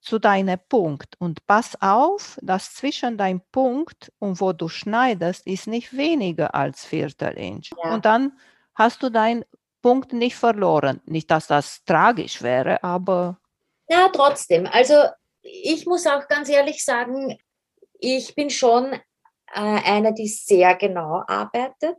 [0.00, 5.66] zu deinem Punkt und pass auf, dass zwischen deinem Punkt und wo du schneidest, ist
[5.66, 7.70] nicht weniger als Viertel Inch.
[7.82, 7.94] Ja.
[7.94, 8.32] Und dann
[8.74, 9.46] hast du deinen
[9.80, 11.00] Punkt nicht verloren.
[11.04, 13.38] Nicht, dass das tragisch wäre, aber.
[13.88, 14.66] Ja, trotzdem.
[14.66, 14.94] Also
[15.42, 17.38] ich muss auch ganz ehrlich sagen,
[17.98, 19.00] ich bin schon äh,
[19.52, 21.96] eine, die sehr genau arbeitet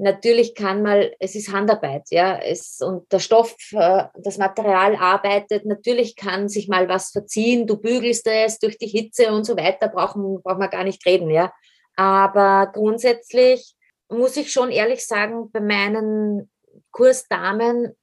[0.00, 5.66] natürlich kann mal, es ist Handarbeit, ja, es, und der Stoff, äh, das Material arbeitet,
[5.66, 9.88] natürlich kann sich mal was verziehen, du bügelst es durch die Hitze und so weiter,
[9.88, 11.52] brauchen, brauchen wir gar nicht reden, ja.
[11.96, 13.74] Aber grundsätzlich
[14.08, 16.50] muss ich schon ehrlich sagen, bei meinen
[16.92, 17.94] Kursdamen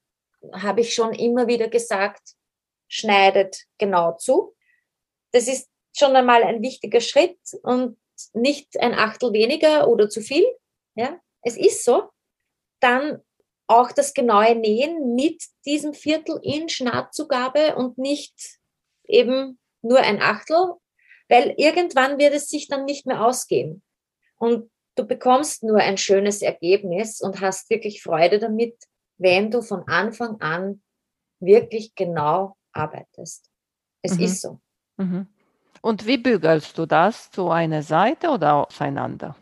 [0.54, 2.22] habe ich schon immer wieder gesagt,
[2.88, 4.56] schneidet genau zu.
[5.32, 7.98] Das ist schon einmal ein wichtiger Schritt und
[8.34, 10.46] nicht ein Achtel weniger oder zu viel,
[10.96, 12.10] ja, es ist so,
[12.80, 13.22] dann
[13.68, 18.60] auch das genaue Nähen mit diesem Viertel Inch Nahtzugabe und nicht
[19.06, 20.76] eben nur ein Achtel,
[21.30, 23.84] weil irgendwann wird es sich dann nicht mehr ausgehen.
[24.38, 28.76] Und du bekommst nur ein schönes Ergebnis und hast wirklich Freude damit,
[29.18, 30.82] wenn du von Anfang an
[31.40, 33.50] wirklich genau arbeitest.
[34.02, 34.24] Es mhm.
[34.24, 34.60] ist so.
[34.98, 35.28] Mhm.
[35.82, 37.30] Und wie bügelst du das?
[37.32, 39.36] Zu einer Seite oder auseinander?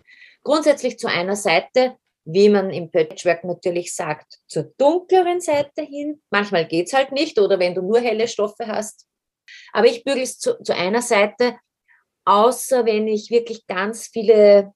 [0.46, 6.22] grundsätzlich zu einer Seite, wie man im Patchwork natürlich sagt, zur dunkleren Seite hin.
[6.30, 9.06] Manchmal geht es halt nicht oder wenn du nur helle Stoffe hast.
[9.74, 11.58] Aber ich bügel es zu, zu einer Seite,
[12.24, 14.74] außer wenn ich wirklich ganz viele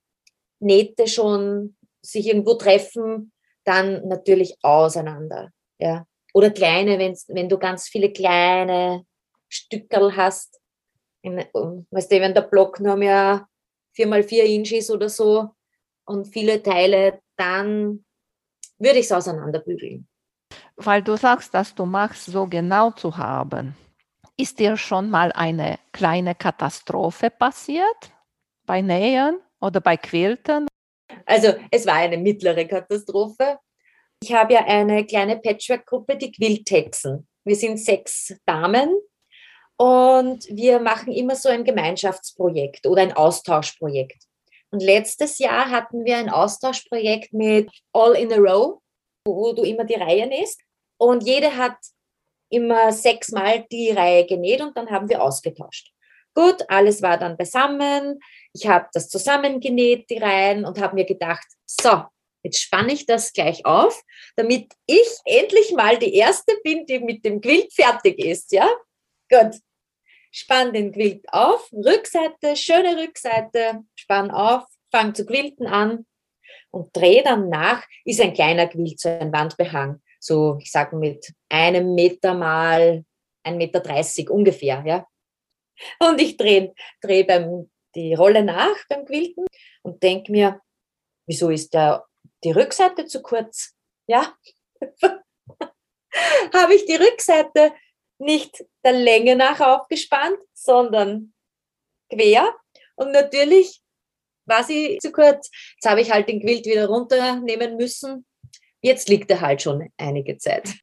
[0.59, 3.31] Nähte schon sich irgendwo treffen,
[3.63, 5.51] dann natürlich auseinander.
[5.79, 6.05] Ja.
[6.33, 9.05] Oder kleine, wenn, wenn du ganz viele kleine
[9.47, 10.59] Stückerl hast.
[11.21, 13.47] In, weißt du, wenn der Block nur mehr
[13.97, 15.49] 4x4 Inch ist oder so,
[16.09, 18.03] und viele Teile, dann
[18.79, 20.07] würde ich es auseinanderbügeln.
[20.75, 23.75] Weil du sagst, dass du machst, so genau zu haben.
[24.35, 28.11] Ist dir schon mal eine kleine Katastrophe passiert
[28.65, 30.67] bei Nähen oder bei Quilten?
[31.25, 33.59] Also es war eine mittlere Katastrophe.
[34.21, 37.27] Ich habe ja eine kleine Patchwork-Gruppe, die Quilthexen.
[37.45, 38.89] Wir sind sechs Damen
[39.77, 44.23] und wir machen immer so ein Gemeinschaftsprojekt oder ein Austauschprojekt.
[44.71, 48.81] Und letztes Jahr hatten wir ein Austauschprojekt mit All in a Row,
[49.25, 50.61] wo du immer die Reihe nähst.
[50.97, 51.77] Und jede hat
[52.49, 55.91] immer sechsmal die Reihe genäht und dann haben wir ausgetauscht.
[56.35, 58.19] Gut, alles war dann beisammen.
[58.53, 62.03] Ich habe das zusammengenäht, die Reihen, und habe mir gedacht, so,
[62.43, 64.01] jetzt spanne ich das gleich auf,
[64.35, 68.69] damit ich endlich mal die erste bin, die mit dem Quilt fertig ist, ja?
[69.29, 69.55] Gut,
[70.31, 76.05] spann den Quilt auf, Rückseite, schöne Rückseite, spann auf, fang zu quilten an
[76.71, 81.33] und dreh dann nach, ist ein kleiner Quilt, so ein Wandbehang, so ich sage mit
[81.49, 83.03] einem Meter mal
[83.45, 85.07] 1,30 Meter dreißig ungefähr, ja.
[85.99, 87.25] Und ich drehe dreh
[87.95, 89.45] die Rolle nach beim Quilten
[89.81, 90.61] und denke mir,
[91.25, 92.05] wieso ist der,
[92.43, 93.75] die Rückseite zu kurz?
[94.07, 94.33] Ja,
[96.53, 97.73] habe ich die Rückseite
[98.19, 101.33] nicht der Länge nach aufgespannt, sondern
[102.09, 102.53] quer.
[102.95, 103.81] Und natürlich
[104.45, 105.49] war sie zu kurz.
[105.75, 108.25] Jetzt habe ich halt den Quilt wieder runternehmen müssen.
[108.81, 110.73] Jetzt liegt er halt schon einige Zeit.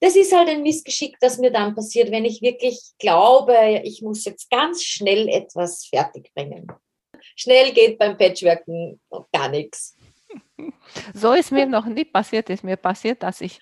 [0.00, 4.24] Das ist halt ein Missgeschick, das mir dann passiert, wenn ich wirklich glaube, ich muss
[4.24, 6.66] jetzt ganz schnell etwas fertigbringen.
[7.36, 9.00] Schnell geht beim Patchworken
[9.32, 9.96] gar nichts.
[11.14, 12.50] So ist mir noch nie passiert.
[12.50, 13.60] Ist mir passiert, dass ich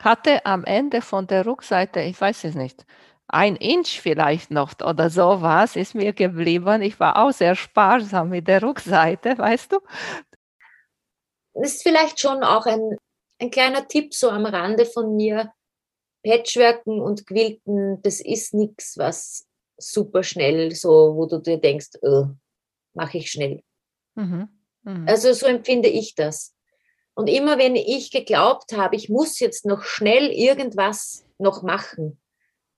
[0.00, 2.86] hatte am Ende von der Rückseite, ich weiß es nicht,
[3.28, 6.82] ein Inch vielleicht noch oder sowas ist mir geblieben.
[6.82, 9.80] Ich war auch sehr sparsam mit der Rückseite, weißt du?
[11.54, 12.96] Das ist vielleicht schon auch ein,
[13.38, 15.52] ein kleiner Tipp so am Rande von mir.
[16.22, 19.46] Patchworken und Quilten, das ist nichts, was
[19.78, 22.26] super schnell, so wo du dir denkst, oh,
[22.92, 23.62] mache ich schnell.
[24.16, 24.59] Mhm.
[24.82, 25.06] Mhm.
[25.08, 26.54] Also so empfinde ich das.
[27.14, 32.20] Und immer wenn ich geglaubt habe, ich muss jetzt noch schnell irgendwas noch machen,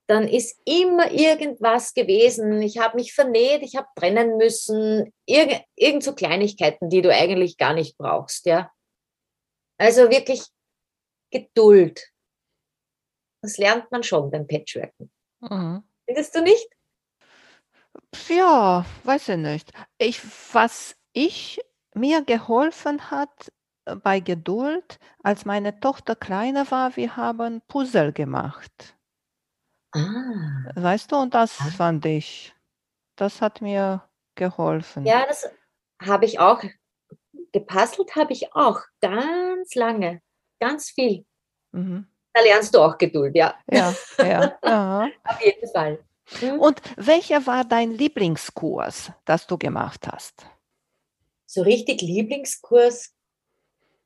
[0.07, 2.61] dann ist immer irgendwas gewesen.
[2.61, 7.57] Ich habe mich vernäht, ich habe brennen müssen, irgend, irgend so Kleinigkeiten, die du eigentlich
[7.57, 8.71] gar nicht brauchst, ja.
[9.77, 10.43] Also wirklich
[11.31, 12.11] Geduld.
[13.41, 15.11] Das lernt man schon beim Patchworken.
[15.39, 15.83] Mhm.
[16.05, 16.67] Findest du nicht?
[18.29, 19.71] Ja, weiß ich nicht.
[19.97, 20.21] Ich,
[20.53, 21.59] was ich
[21.95, 23.51] mir geholfen hat,
[24.03, 28.95] bei Geduld, als meine Tochter kleiner war, wir haben Puzzle gemacht.
[29.91, 30.71] Ah.
[30.75, 31.65] Weißt du, und das ah.
[31.65, 32.55] fand ich,
[33.15, 35.05] das hat mir geholfen.
[35.05, 35.49] Ja, das
[36.01, 36.63] habe ich auch.
[37.51, 40.21] Gepuzzelt habe ich auch ganz lange,
[40.59, 41.25] ganz viel.
[41.71, 42.07] Mhm.
[42.33, 43.53] Da lernst du auch Geduld, ja.
[43.69, 44.57] Ja, ja.
[45.23, 45.99] Auf jeden Fall.
[46.41, 46.59] Mhm.
[46.59, 50.47] Und welcher war dein Lieblingskurs, das du gemacht hast?
[51.53, 53.13] So richtig Lieblingskurs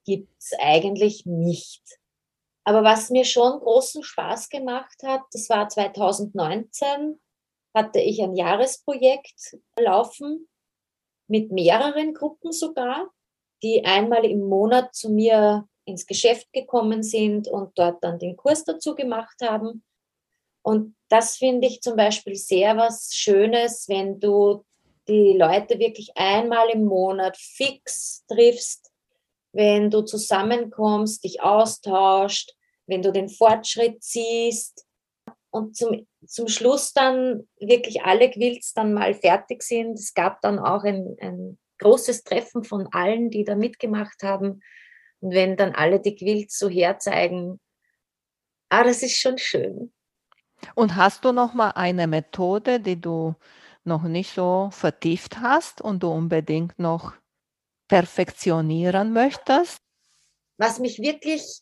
[0.06, 1.82] gibt es eigentlich nicht.
[2.66, 7.22] Aber was mir schon großen Spaß gemacht hat, das war 2019,
[7.74, 10.50] hatte ich ein Jahresprojekt laufen
[11.30, 13.10] mit mehreren Gruppen sogar,
[13.64, 18.66] die einmal im Monat zu mir ins Geschäft gekommen sind und dort dann den Kurs
[18.66, 19.86] dazu gemacht haben.
[20.64, 24.66] Und das finde ich zum Beispiel sehr was Schönes, wenn du
[25.08, 28.92] die Leute wirklich einmal im Monat fix triffst,
[29.54, 32.54] wenn du zusammenkommst, dich austauscht,
[32.86, 34.86] wenn du den Fortschritt siehst
[35.50, 39.98] und zum, zum Schluss dann wirklich alle Quilts dann mal fertig sind.
[39.98, 44.62] Es gab dann auch ein, ein großes Treffen von allen, die da mitgemacht haben.
[45.20, 47.60] Und wenn dann alle die Quilts so herzeigen,
[48.70, 49.92] ah, das ist schon schön.
[50.76, 53.36] Und hast du noch mal eine Methode, die du
[53.88, 57.14] noch nicht so vertieft hast und du unbedingt noch
[57.88, 59.80] perfektionieren möchtest?
[60.58, 61.62] Was mich wirklich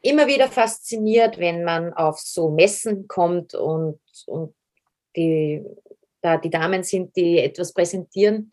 [0.00, 4.54] immer wieder fasziniert, wenn man auf so Messen kommt und, und
[5.16, 5.62] die,
[6.20, 8.50] da die Damen sind, die etwas präsentieren,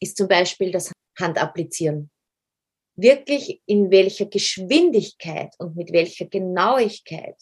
[0.00, 2.10] ist zum Beispiel das Handapplizieren.
[2.96, 7.36] Wirklich in welcher Geschwindigkeit und mit welcher Genauigkeit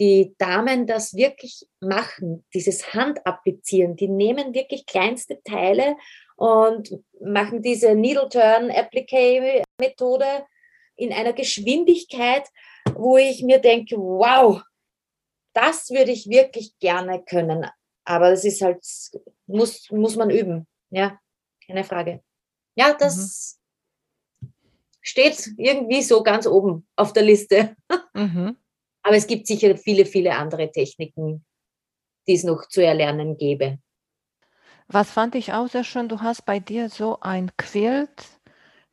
[0.00, 3.96] die Damen das wirklich machen, dieses Handapplizieren.
[3.96, 5.96] Die nehmen wirklich kleinste Teile
[6.36, 10.46] und machen diese Needle Turn Applique Methode
[10.96, 12.48] in einer Geschwindigkeit,
[12.94, 14.62] wo ich mir denke, wow,
[15.52, 17.66] das würde ich wirklich gerne können.
[18.04, 18.84] Aber das ist halt,
[19.46, 20.66] muss, muss man üben.
[20.90, 21.18] Ja,
[21.66, 22.22] keine Frage.
[22.74, 23.58] Ja, das
[24.40, 24.52] mhm.
[25.00, 27.76] steht irgendwie so ganz oben auf der Liste.
[28.14, 28.56] Mhm.
[29.04, 31.44] Aber es gibt sicher viele, viele andere Techniken,
[32.26, 33.78] die es noch zu erlernen gäbe.
[34.88, 38.40] Was fand ich auch sehr schön, du hast bei dir so ein Quilt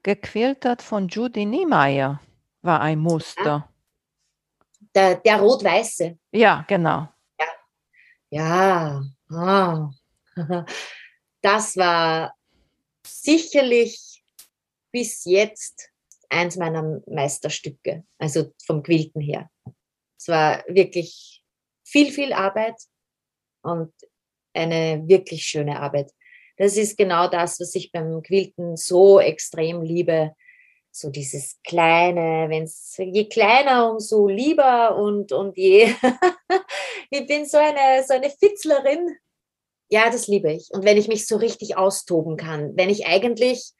[0.04, 2.22] gequiltert von Judy Niemeyer,
[2.62, 3.70] war ein Muster.
[4.96, 6.18] Der, der rot-weiße.
[6.32, 7.08] Ja, genau.
[7.40, 7.48] Ja,
[8.30, 9.04] ja.
[9.30, 9.90] Oh.
[11.42, 12.36] das war
[13.06, 14.24] sicherlich
[14.92, 15.90] bis jetzt
[16.30, 19.51] eins meiner Meisterstücke, also vom Quilten her.
[20.22, 21.44] Es war wirklich
[21.84, 22.76] viel, viel Arbeit
[23.64, 23.92] und
[24.54, 26.12] eine wirklich schöne Arbeit.
[26.58, 30.36] Das ist genau das, was ich beim Quilten so extrem liebe.
[30.92, 35.92] So dieses Kleine, wenn es je kleiner, umso lieber und, und je.
[37.10, 39.18] ich bin so eine, so eine Fitzlerin.
[39.90, 40.70] Ja, das liebe ich.
[40.72, 43.72] Und wenn ich mich so richtig austoben kann, wenn ich eigentlich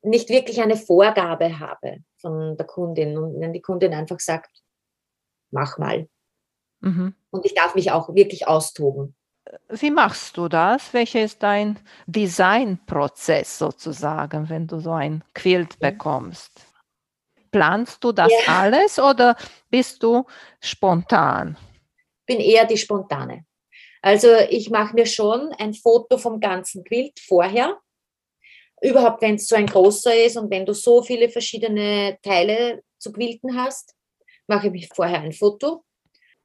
[0.00, 4.62] nicht wirklich eine Vorgabe habe von der Kundin und wenn die Kundin einfach sagt,
[5.50, 6.08] mach mal.
[6.80, 7.14] Mhm.
[7.30, 9.14] Und ich darf mich auch wirklich austoben.
[9.70, 10.92] Wie machst du das?
[10.92, 16.52] Welcher ist dein Designprozess sozusagen, wenn du so ein Quilt bekommst?
[17.50, 18.60] Planst du das ja.
[18.60, 19.36] alles oder
[19.70, 20.26] bist du
[20.60, 21.56] spontan?
[22.26, 23.46] Bin eher die spontane.
[24.02, 27.78] Also ich mache mir schon ein Foto vom ganzen Quilt vorher.
[28.80, 33.12] Überhaupt, wenn es so ein großer ist und wenn du so viele verschiedene Teile zu
[33.12, 33.94] quilten hast,
[34.48, 35.84] mache ich vorher ein Foto.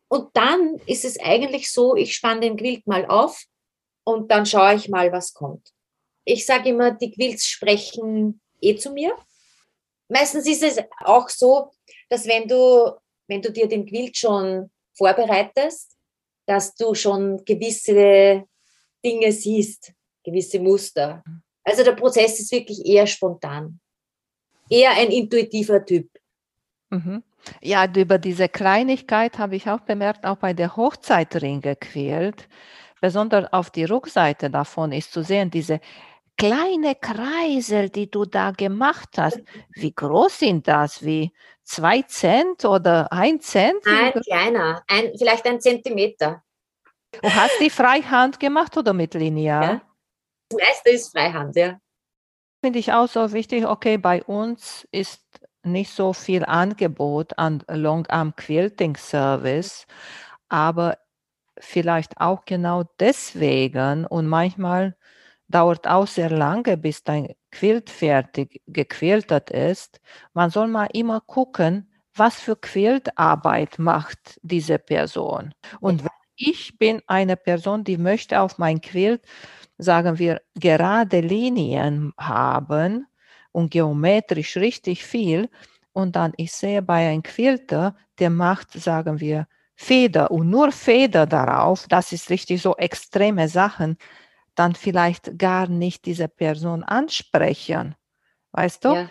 [0.07, 3.43] Und dann ist es eigentlich so, ich spanne den Quilt mal auf
[4.03, 5.73] und dann schaue ich mal, was kommt.
[6.25, 9.15] Ich sage immer, die Quilts sprechen eh zu mir.
[10.09, 11.71] Meistens ist es auch so,
[12.09, 12.93] dass wenn du,
[13.27, 15.97] wenn du dir den Quilt schon vorbereitest,
[16.45, 18.43] dass du schon gewisse
[19.03, 21.23] Dinge siehst, gewisse Muster.
[21.63, 23.79] Also der Prozess ist wirklich eher spontan.
[24.69, 26.09] Eher ein intuitiver Typ.
[26.89, 27.23] Mhm.
[27.61, 32.47] Ja, über diese Kleinigkeit habe ich auch bemerkt, auch bei der Hochzeitringe quält.
[33.01, 35.81] Besonders auf die Rückseite davon ist zu sehen, diese
[36.37, 39.41] kleine Kreisel, die du da gemacht hast.
[39.73, 41.03] Wie groß sind das?
[41.03, 41.31] Wie
[41.63, 43.85] zwei Cent oder ein Cent?
[43.85, 46.43] Ein kleiner, ein, vielleicht ein Zentimeter.
[47.11, 49.63] Du hast die Freihand gemacht oder mit Lineal?
[49.63, 49.81] Ja.
[50.49, 51.79] Das meiste ist Freihand, ja.
[52.63, 53.65] Finde ich auch so wichtig.
[53.65, 55.21] Okay, bei uns ist
[55.63, 59.87] nicht so viel Angebot an Long Arm Quilting Service,
[60.49, 60.97] aber
[61.59, 64.95] vielleicht auch genau deswegen und manchmal
[65.47, 70.01] dauert auch sehr lange, bis dein Quilt fertig gequiltet ist.
[70.33, 75.53] Man soll mal immer gucken, was für Quiltarbeit macht diese Person.
[75.79, 76.03] Und
[76.35, 79.23] ich bin eine Person, die möchte auf mein Quilt,
[79.77, 83.07] sagen wir, gerade Linien haben,
[83.53, 85.49] und geometrisch richtig viel.
[85.93, 91.25] Und dann, ich sehe bei einem Quilter, der macht, sagen wir, Feder und nur Feder
[91.25, 93.97] darauf, das ist richtig so extreme Sachen,
[94.55, 97.95] dann vielleicht gar nicht diese Person ansprechen.
[98.51, 98.93] Weißt du?
[98.93, 99.09] Ja.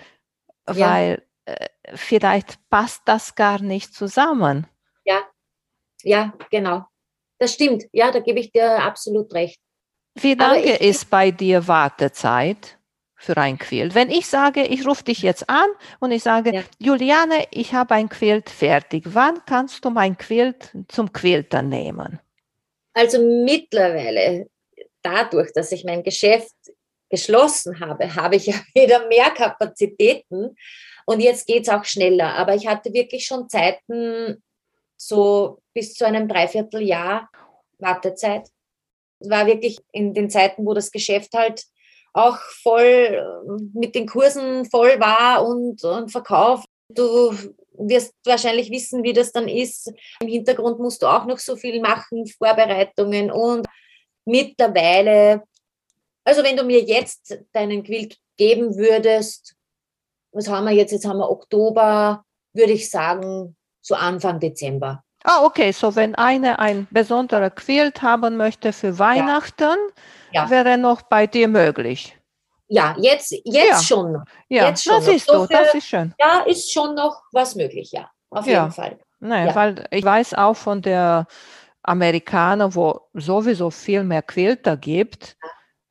[0.66, 4.66] Weil äh, vielleicht passt das gar nicht zusammen.
[5.04, 5.22] Ja,
[6.02, 6.84] ja, genau.
[7.38, 7.84] Das stimmt.
[7.92, 9.60] Ja, da gebe ich dir absolut recht.
[10.14, 12.78] Wie lange ist bei dir Wartezeit
[13.22, 13.94] für ein Quilt?
[13.94, 15.68] Wenn ich sage, ich rufe dich jetzt an
[16.00, 16.62] und ich sage, Ja.
[16.78, 19.04] Juliane, ich habe ein Quilt fertig.
[19.06, 22.18] Wann kannst du mein Quilt zum Quiltern nehmen?
[22.94, 24.48] Also mittlerweile,
[25.02, 26.54] dadurch, dass ich mein Geschäft
[27.08, 30.56] geschlossen habe, habe ich ja wieder mehr Kapazitäten
[31.06, 32.34] und jetzt geht es auch schneller.
[32.34, 34.42] Aber ich hatte wirklich schon Zeiten,
[34.96, 37.28] so bis zu einem Dreivierteljahr
[37.78, 38.48] Wartezeit.
[39.20, 41.64] War wirklich in den Zeiten, wo das Geschäft halt
[42.12, 46.64] auch voll äh, mit den Kursen voll war und, und Verkauf.
[46.88, 47.34] Du
[47.74, 49.92] wirst wahrscheinlich wissen, wie das dann ist.
[50.20, 53.66] Im Hintergrund musst du auch noch so viel machen, Vorbereitungen und
[54.24, 55.42] mittlerweile,
[56.24, 59.54] also wenn du mir jetzt deinen Quilt geben würdest,
[60.32, 60.92] was haben wir jetzt?
[60.92, 65.04] Jetzt haben wir Oktober, würde ich sagen, so Anfang Dezember.
[65.24, 69.76] Ah, okay, so wenn eine ein besonderer Quilt haben möchte für Weihnachten,
[70.32, 70.50] Ja.
[70.50, 72.18] wäre noch bei dir möglich.
[72.68, 73.82] Ja, jetzt, jetzt Ja.
[73.82, 74.24] schon noch.
[74.48, 75.12] Ja, Jetzt schon das noch.
[75.12, 76.14] siehst So du, das für- ist schön.
[76.18, 78.10] Da ist schon noch was möglich, ja.
[78.30, 78.62] Auf Ja.
[78.62, 78.98] jeden Fall.
[79.20, 79.54] Nein, Ja.
[79.54, 81.26] weil ich weiß auch von der
[81.82, 85.36] Amerikaner, wo sowieso viel mehr Quilter gibt,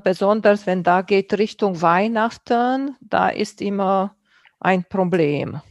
[0.03, 4.15] besonders wenn da geht Richtung Weihnachten, da ist immer
[4.59, 5.61] ein Problem.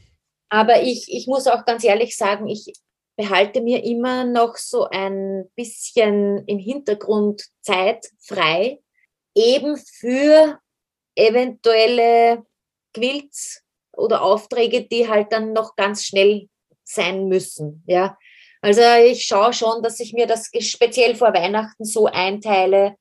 [0.48, 2.72] Aber ich, ich muss auch ganz ehrlich sagen, ich
[3.20, 8.80] behalte mir immer noch so ein bisschen im Hintergrund Zeit frei,
[9.34, 10.58] eben für
[11.14, 12.46] eventuelle
[12.94, 13.62] Quilts
[13.92, 16.48] oder Aufträge, die halt dann noch ganz schnell
[16.82, 17.84] sein müssen.
[17.86, 18.16] Ja,
[18.62, 22.96] also ich schaue schon, dass ich mir das speziell vor Weihnachten so einteile,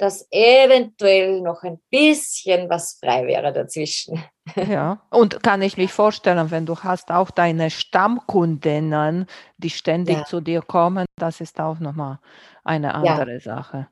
[0.00, 4.22] dass eventuell noch ein bisschen was frei wäre dazwischen.
[4.56, 9.26] Ja, und kann ich mich vorstellen, wenn du hast auch deine Stammkundinnen,
[9.58, 10.24] die ständig Ja.
[10.24, 12.18] zu dir kommen, das ist auch nochmal
[12.64, 13.86] eine andere Sache.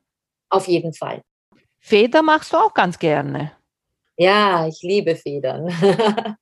[0.49, 1.21] Auf jeden Fall.
[1.79, 3.53] Feder machst du auch ganz gerne.
[4.17, 5.69] Ja, ich liebe Federn.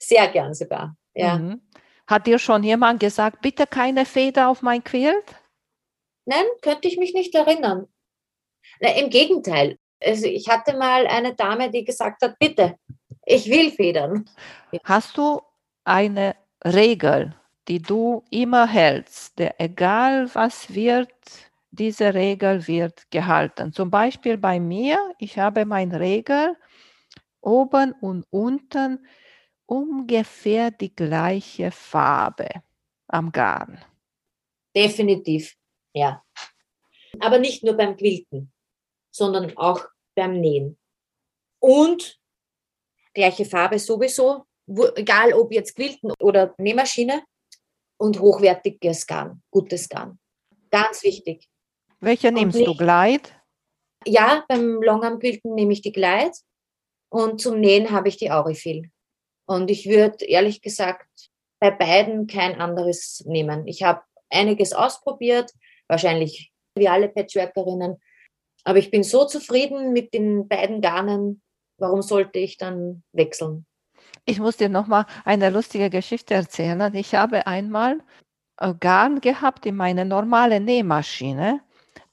[0.00, 0.96] Sehr gern sogar.
[1.14, 1.38] Ja.
[1.38, 1.60] Mhm.
[2.08, 5.36] Hat dir schon jemand gesagt, bitte keine Feder auf mein Quilt?
[6.24, 7.86] Nein, könnte ich mich nicht erinnern.
[8.80, 9.78] Na, Im Gegenteil.
[10.02, 12.76] Also ich hatte mal eine Dame, die gesagt hat, bitte,
[13.24, 14.28] ich will Federn.
[14.84, 15.40] Hast du
[15.84, 17.34] eine Regel,
[17.68, 21.10] die du immer hältst, der egal was wird,
[21.70, 23.72] diese Regel wird gehalten?
[23.72, 26.56] Zum Beispiel bei mir, ich habe meine Regel,
[27.40, 29.06] oben und unten
[29.66, 32.48] ungefähr die gleiche Farbe
[33.08, 33.78] am Garn.
[34.74, 35.56] Definitiv,
[35.92, 36.22] ja.
[37.20, 38.52] Aber nicht nur beim Quilten,
[39.16, 40.78] sondern auch beim Nähen.
[41.58, 42.18] Und
[43.14, 44.44] gleiche Farbe sowieso,
[44.94, 47.22] egal ob jetzt Quilten oder Nähmaschine
[47.98, 50.18] und hochwertiges Garn, gutes Garn.
[50.70, 51.48] Ganz wichtig.
[52.00, 52.68] Welche nimmst du?
[52.68, 53.32] nicht- Gleit?
[54.06, 56.32] Ja, beim Longarm-Quilten nehme ich die Glide
[57.08, 58.90] und zum Nähen habe ich die Aurifil.
[59.48, 61.08] Und ich würde ehrlich gesagt
[61.58, 63.66] bei beiden kein anderes nehmen.
[63.66, 65.52] Ich habe einiges ausprobiert,
[65.88, 67.96] wahrscheinlich wie alle Patchworkerinnen,
[68.66, 71.40] aber ich bin so zufrieden mit den beiden Garnen.
[71.78, 73.66] Warum sollte ich dann wechseln?
[74.24, 76.94] Ich muss dir noch mal eine lustige Geschichte erzählen.
[76.94, 78.00] Ich habe einmal
[78.80, 81.60] Garn gehabt in meiner normalen Nähmaschine.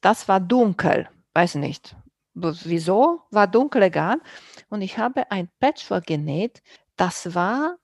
[0.01, 1.95] Das war dunkel, weiß nicht
[2.33, 4.21] wieso, war dunkle Garn.
[4.69, 6.61] Und ich habe ein Patchwork genäht.
[6.95, 7.77] Das war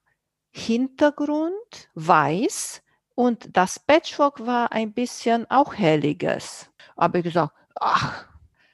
[0.52, 2.82] Hintergrund weiß
[3.16, 6.70] und das Patchwork war ein bisschen auch helliges.
[6.98, 8.29] Habe ich gesagt, ach,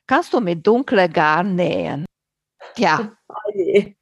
[0.07, 2.05] kannst du mit dunkle Garn nähen?
[2.77, 3.11] Ja,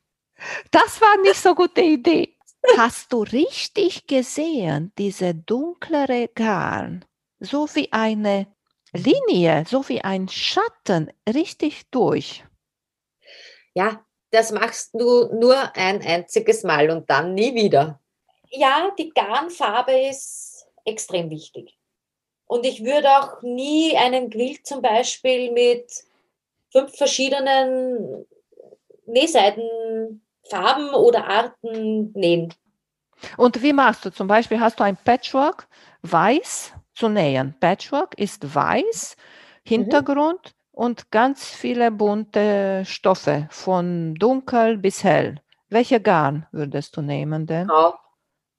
[0.72, 2.38] das war nicht so gute Idee.
[2.78, 7.06] Hast du richtig gesehen, diese dunklere Garn,
[7.40, 8.48] so wie eine
[8.94, 12.46] Linie, so wie ein Schatten, richtig durch.
[13.74, 18.00] Ja, das machst du nur ein einziges Mal und dann nie wieder.
[18.50, 21.78] Ja, die Garnfarbe ist extrem wichtig.
[22.54, 25.92] Und ich würde auch nie einen Quilt zum Beispiel mit
[26.72, 28.28] fünf verschiedenen
[29.08, 32.54] Nähseidenfarben oder Arten nähen.
[33.38, 35.68] Und wie machst du zum Beispiel, hast du ein Patchwork
[36.04, 37.56] weiß zu nähen.
[37.60, 39.18] Patchwork ist weiß,
[39.64, 45.42] Hintergrund und ganz viele bunte Stoffe, von dunkel bis hell.
[45.70, 47.68] Welche Garn würdest du nehmen denn?
[47.68, 47.96] Grau.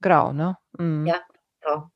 [0.00, 0.58] Grau, ne?
[0.78, 1.06] Mhm.
[1.06, 1.20] Ja.
[1.60, 1.90] Grau.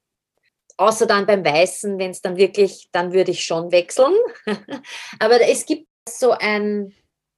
[0.79, 4.15] Außer dann beim Weißen, wenn es dann wirklich, dann würde ich schon wechseln.
[5.19, 6.95] Aber es gibt so ein,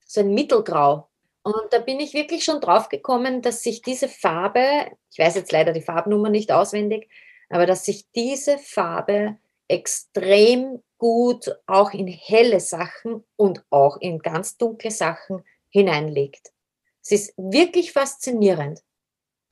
[0.06, 1.08] so ein Mittelgrau.
[1.42, 5.52] Und da bin ich wirklich schon drauf gekommen, dass sich diese Farbe, ich weiß jetzt
[5.52, 7.08] leider die Farbnummer nicht auswendig,
[7.48, 14.58] aber dass sich diese Farbe extrem gut auch in helle Sachen und auch in ganz
[14.58, 16.52] dunkle Sachen hineinlegt.
[17.02, 18.80] Es ist wirklich faszinierend.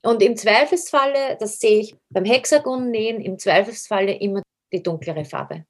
[0.01, 4.41] Und im Zweifelsfalle, das sehe ich beim Hexagon-Nähen, im Zweifelsfalle immer
[4.71, 5.65] die dunklere Farbe.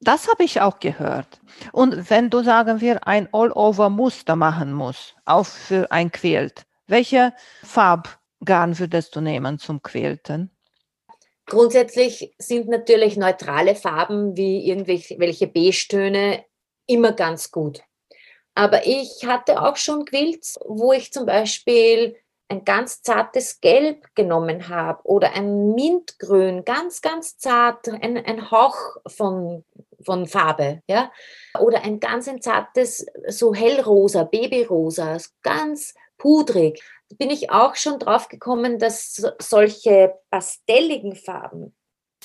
[0.00, 1.40] Das habe ich auch gehört.
[1.72, 8.78] Und wenn du, sagen wir, ein All-Over-Muster machen musst, auch für ein Quilt, welche Farbgarn
[8.78, 10.50] würdest du nehmen zum Quilten?
[11.46, 16.44] Grundsätzlich sind natürlich neutrale Farben wie irgendwelche Beige-Töne
[16.86, 17.82] immer ganz gut.
[18.54, 22.16] Aber ich hatte auch schon Quilts, wo ich zum Beispiel
[22.48, 28.76] ein ganz zartes Gelb genommen habe oder ein Mintgrün, ganz, ganz zart, ein, ein Hauch
[29.06, 29.64] von,
[30.04, 31.10] von Farbe, ja,
[31.58, 36.82] oder ein ganz ein zartes, so hellrosa, Babyrosa, ganz pudrig,
[37.18, 41.74] bin ich auch schon drauf gekommen, dass solche pastelligen Farben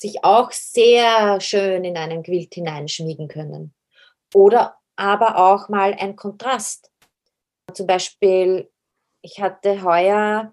[0.00, 3.74] sich auch sehr schön in einen Quilt hineinschmiegen können.
[4.34, 6.90] Oder aber auch mal ein Kontrast.
[7.72, 8.70] Zum Beispiel
[9.22, 10.52] ich hatte heuer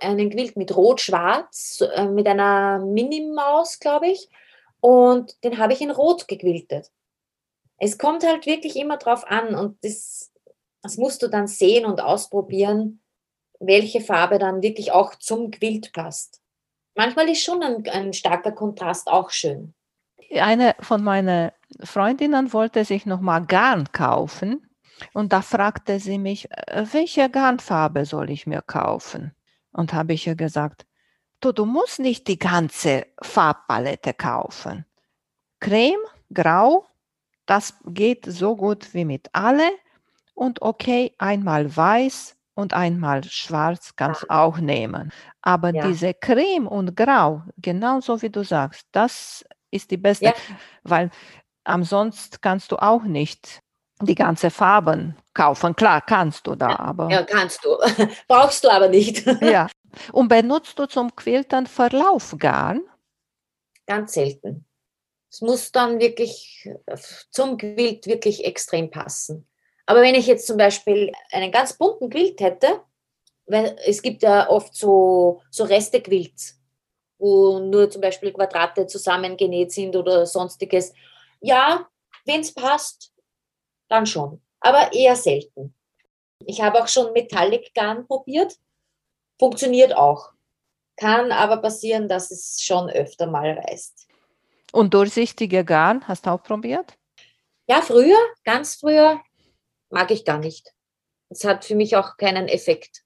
[0.00, 4.28] einen Quilt mit Rot-Schwarz, äh, mit einer Minimaus, glaube ich,
[4.80, 6.90] und den habe ich in Rot gequiltet.
[7.78, 10.32] Es kommt halt wirklich immer drauf an und das,
[10.82, 13.02] das musst du dann sehen und ausprobieren,
[13.58, 16.40] welche Farbe dann wirklich auch zum Quilt passt.
[16.94, 19.74] Manchmal ist schon ein, ein starker Kontrast auch schön.
[20.30, 21.50] Eine von meinen
[21.82, 24.68] Freundinnen wollte sich nochmal Garn kaufen
[25.12, 29.32] und da fragte sie mich, äh, welche Garnfarbe soll ich mir kaufen?
[29.72, 30.86] Und habe ich ihr gesagt,
[31.40, 34.86] du, du musst nicht die ganze Farbpalette kaufen.
[35.60, 36.86] Creme, Grau,
[37.46, 39.68] das geht so gut wie mit alle.
[40.34, 45.12] Und okay, einmal weiß und einmal schwarz kannst du auch nehmen.
[45.42, 45.86] Aber ja.
[45.86, 50.34] diese Creme und Grau, genauso wie du sagst, das ist die beste, ja.
[50.82, 51.10] weil
[51.64, 53.63] ansonsten kannst du auch nicht
[54.00, 55.74] die ganze Farben kaufen.
[55.76, 57.10] Klar, kannst du da, aber.
[57.10, 57.76] Ja, kannst du.
[58.28, 59.24] Brauchst du aber nicht.
[59.40, 59.68] ja.
[60.12, 62.82] Und benutzt du zum Quiltern Verlaufgarn?
[63.86, 64.66] Ganz selten.
[65.30, 66.68] Es muss dann wirklich
[67.30, 69.46] zum Quilt wirklich extrem passen.
[69.86, 72.80] Aber wenn ich jetzt zum Beispiel einen ganz bunten Quilt hätte,
[73.46, 76.60] weil es gibt ja oft so, so Reste-Quilts,
[77.18, 80.94] wo nur zum Beispiel Quadrate zusammengenäht sind oder sonstiges.
[81.40, 81.88] Ja,
[82.24, 83.12] wenn es passt,
[83.94, 85.74] dann schon, aber eher selten.
[86.46, 88.56] Ich habe auch schon Metallic Garn probiert,
[89.38, 90.32] funktioniert auch.
[90.96, 94.08] Kann aber passieren, dass es schon öfter mal reißt.
[94.72, 96.96] Und durchsichtige Garn hast du auch probiert?
[97.68, 99.20] Ja, früher, ganz früher,
[99.90, 100.72] mag ich gar nicht.
[101.30, 103.02] Es hat für mich auch keinen Effekt.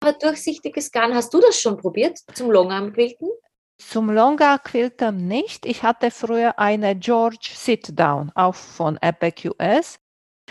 [0.00, 3.28] Aber durchsichtiges Garn, hast du das schon probiert zum Longarm-Quilten?
[3.78, 5.66] Zum Longarm-Quilten nicht.
[5.66, 9.98] Ich hatte früher eine George Sit-Down, auch von Epic US.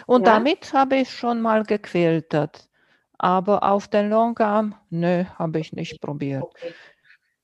[0.06, 0.34] Und ja.
[0.34, 2.70] damit habe ich schon mal gequiltet.
[3.18, 6.44] Aber auf den Longarm, nö, habe ich nicht probiert.
[6.44, 6.74] Okay.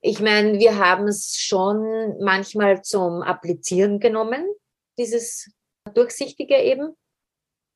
[0.01, 4.45] Ich meine, wir haben es schon manchmal zum Applizieren genommen,
[4.97, 5.51] dieses
[5.93, 6.95] Durchsichtige eben.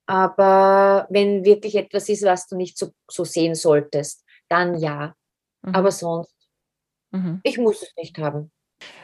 [0.06, 5.14] Aber wenn wirklich etwas ist, was du nicht so, so sehen solltest, dann ja.
[5.62, 5.76] Mhm.
[5.76, 6.36] Aber sonst,
[7.12, 7.42] mhm.
[7.44, 8.52] ich muss es nicht haben.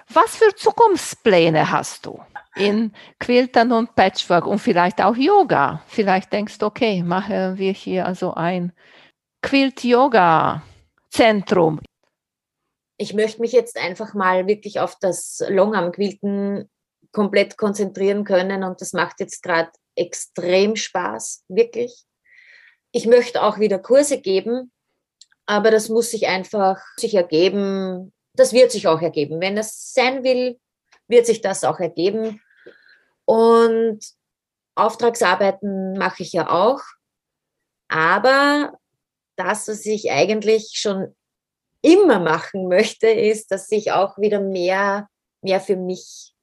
[0.09, 2.21] Was für Zukunftspläne hast du
[2.55, 5.81] in Quiltern und Patchwork und vielleicht auch Yoga?
[5.87, 8.71] Vielleicht denkst du, okay, machen wir hier also ein
[9.41, 11.81] Quilt-Yoga-Zentrum.
[12.97, 16.69] Ich möchte mich jetzt einfach mal wirklich auf das Longarm-Quilten
[17.11, 22.05] komplett konzentrieren können und das macht jetzt gerade extrem Spaß, wirklich.
[22.91, 24.71] Ich möchte auch wieder Kurse geben,
[25.45, 29.41] aber das muss sich einfach sich ergeben, das wird sich auch ergeben.
[29.41, 30.59] Wenn es sein will,
[31.07, 32.41] wird sich das auch ergeben.
[33.25, 33.99] Und
[34.75, 36.81] Auftragsarbeiten mache ich ja auch.
[37.87, 38.77] Aber
[39.35, 41.15] das, was ich eigentlich schon
[41.81, 45.07] immer machen möchte, ist, dass ich auch wieder mehr,
[45.41, 46.33] mehr für mich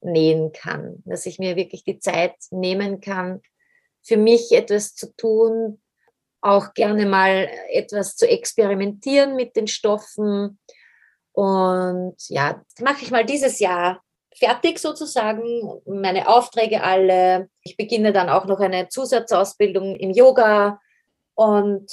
[0.00, 1.02] nähen kann.
[1.04, 3.40] Dass ich mir wirklich die Zeit nehmen kann,
[4.02, 5.80] für mich etwas zu tun,
[6.40, 10.58] auch gerne mal etwas zu experimentieren mit den Stoffen,
[11.32, 14.02] und ja, mache ich mal dieses Jahr
[14.34, 17.48] fertig sozusagen, meine Aufträge alle.
[17.62, 20.80] Ich beginne dann auch noch eine Zusatzausbildung im Yoga
[21.34, 21.90] und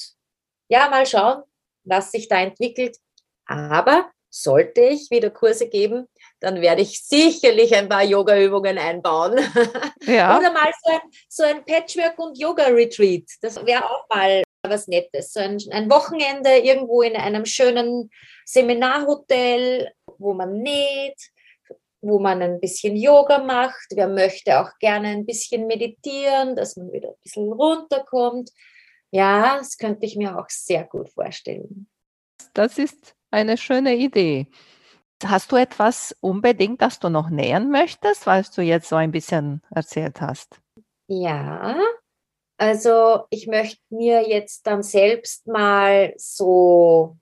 [0.68, 1.44] ja, mal schauen,
[1.84, 2.98] was sich da entwickelt.
[3.46, 6.08] Aber sollte ich wieder Kurse geben,
[6.40, 9.40] dann werde ich sicherlich ein paar Yoga-Übungen einbauen.
[10.04, 10.38] Ja.
[10.38, 13.26] Oder mal so ein, so ein Patchwork- und Yoga-Retreat.
[13.42, 15.34] Das wäre auch mal was Nettes.
[15.34, 18.10] So ein, ein, Wochenende irgendwo in einem schönen
[18.46, 21.20] Seminarhotel, wo man näht,
[22.02, 23.88] wo man ein bisschen Yoga macht.
[23.92, 28.50] Wer möchte auch gerne ein bisschen meditieren, dass man wieder ein bisschen runterkommt.
[29.12, 31.90] Ja, das könnte ich mir auch sehr gut vorstellen.
[32.54, 34.48] Das ist eine schöne Idee.
[35.24, 39.62] Hast du etwas unbedingt, das du noch nähern möchtest, weil du jetzt so ein bisschen
[39.70, 40.62] erzählt hast?
[41.08, 41.76] Ja,
[42.60, 47.18] also ich möchte mir jetzt dann selbst mal so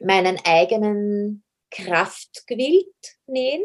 [0.00, 2.88] meinen eigenen Kraftgewild
[3.26, 3.62] nähen.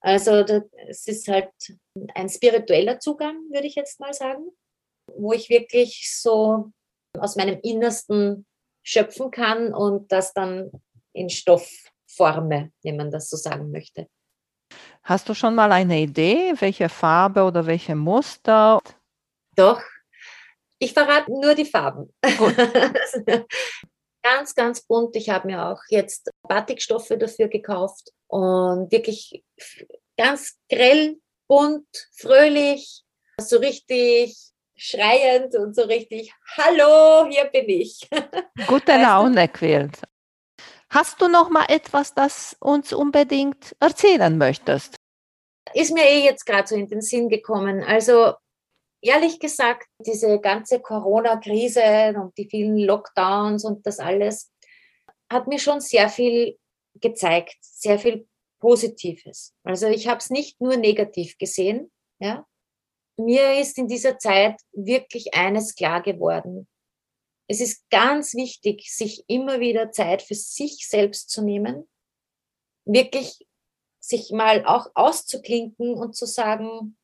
[0.00, 0.44] Also
[0.86, 1.50] es ist halt
[2.14, 4.50] ein spiritueller Zugang, würde ich jetzt mal sagen,
[5.16, 6.72] wo ich wirklich so
[7.18, 8.46] aus meinem Innersten
[8.84, 10.70] schöpfen kann und das dann
[11.14, 11.70] in Stoff
[12.06, 14.08] forme, wenn man das so sagen möchte.
[15.02, 18.78] Hast du schon mal eine Idee, welche Farbe oder welche Muster?
[19.56, 19.82] Doch,
[20.78, 22.14] ich verrate nur die Farben.
[24.22, 25.16] ganz, ganz bunt.
[25.16, 29.42] Ich habe mir auch jetzt Batikstoffe dafür gekauft und wirklich
[30.16, 31.18] ganz grell,
[31.48, 33.02] bunt, fröhlich,
[33.40, 34.36] so richtig
[34.76, 38.08] schreiend und so richtig, hallo, hier bin ich.
[38.66, 40.00] Gute Laune quält.
[40.90, 44.96] Hast du noch mal etwas, das uns unbedingt erzählen möchtest?
[45.74, 47.82] Ist mir eh jetzt gerade so in den Sinn gekommen.
[47.82, 48.34] Also
[49.00, 54.52] ehrlich gesagt, diese ganze Corona-Krise und die vielen Lockdowns und das alles
[55.30, 56.58] hat mir schon sehr viel
[56.94, 58.26] gezeigt, sehr viel
[58.60, 59.54] Positives.
[59.62, 61.90] Also ich habe es nicht nur negativ gesehen.
[62.18, 62.46] Ja.
[63.16, 66.66] Mir ist in dieser Zeit wirklich eines klar geworden
[67.48, 71.88] es ist ganz wichtig, sich immer wieder Zeit für sich selbst zu nehmen,
[72.84, 73.46] wirklich
[74.00, 76.96] sich mal auch auszuklinken und zu sagen,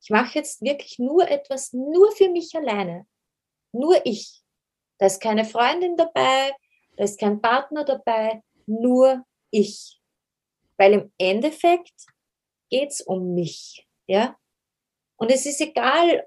[0.00, 3.06] ich mache jetzt wirklich nur etwas nur für mich alleine.
[3.72, 4.42] Nur ich.
[4.98, 6.52] Da ist keine Freundin dabei,
[6.96, 10.00] da ist kein Partner dabei, nur ich.
[10.76, 11.94] Weil im Endeffekt
[12.70, 13.86] geht es um mich.
[14.06, 14.36] Ja?
[15.16, 16.26] Und es ist egal,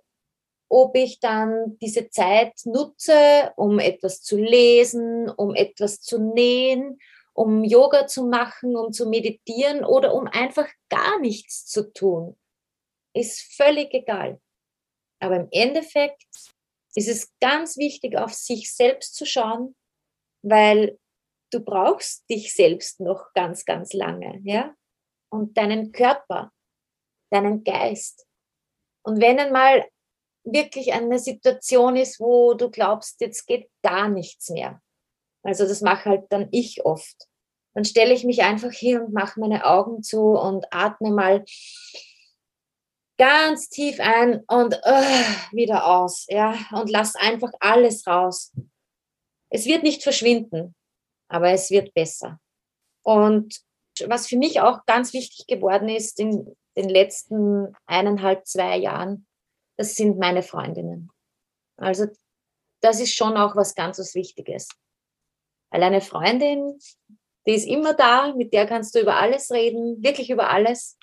[0.70, 7.00] ob ich dann diese Zeit nutze, um etwas zu lesen, um etwas zu nähen,
[7.34, 12.38] um Yoga zu machen, um zu meditieren oder um einfach gar nichts zu tun.
[13.14, 14.40] Ist völlig egal.
[15.20, 16.26] Aber im Endeffekt
[16.96, 19.76] ist es ganz wichtig, auf sich selbst zu schauen,
[20.44, 21.00] weil
[21.52, 24.74] du brauchst dich selbst noch ganz, ganz lange, ja?
[25.30, 26.52] Und deinen Körper,
[27.32, 28.26] deinen Geist.
[29.04, 29.88] Und wenn einmal
[30.44, 34.82] wirklich eine Situation ist, wo du glaubst, jetzt geht gar nichts mehr.
[35.44, 37.28] Also das mache halt dann ich oft.
[37.74, 41.46] Dann stelle ich mich einfach hier und mache meine Augen zu und atme mal
[43.22, 48.52] ganz tief ein und uh, wieder aus, ja, und lass einfach alles raus.
[49.52, 50.74] Es wird nicht verschwinden,
[51.28, 52.40] aber es wird besser.
[53.04, 53.62] Und
[54.08, 59.28] was für mich auch ganz wichtig geworden ist in den letzten eineinhalb, zwei Jahren,
[59.78, 61.12] das sind meine Freundinnen.
[61.78, 62.08] Also
[62.82, 64.68] das ist schon auch was ganz was Wichtiges.
[65.70, 66.80] Weil eine Freundin,
[67.46, 70.98] die ist immer da, mit der kannst du über alles reden, wirklich über alles.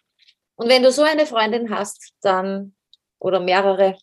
[0.59, 2.75] Und wenn du so eine Freundin hast, dann,
[3.21, 3.97] oder mehrere,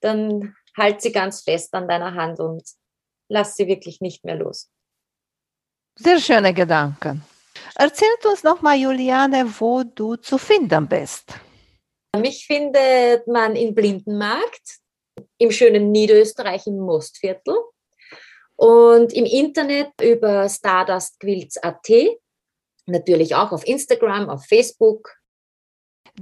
[0.00, 2.64] dann halt sie ganz fest an deiner Hand und
[3.28, 4.68] lass sie wirklich nicht mehr los.
[5.96, 7.22] Sehr schöne Gedanken.
[7.76, 11.34] Erzählt uns nochmal, Juliane, wo du zu finden bist.
[12.16, 14.78] Mich findet man in Blindenmarkt,
[15.38, 17.54] im schönen Niederösterreich im Mostviertel
[18.56, 21.88] und im Internet über stardustquilts.at,
[22.86, 25.19] natürlich auch auf Instagram, auf Facebook.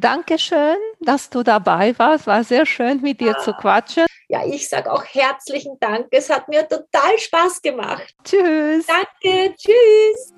[0.00, 2.28] Dankeschön, dass du dabei warst.
[2.28, 3.38] War sehr schön, mit dir ja.
[3.38, 4.06] zu quatschen.
[4.28, 6.06] Ja, ich sage auch herzlichen Dank.
[6.12, 8.14] Es hat mir total Spaß gemacht.
[8.22, 8.86] Tschüss.
[8.86, 10.34] Danke, tschüss.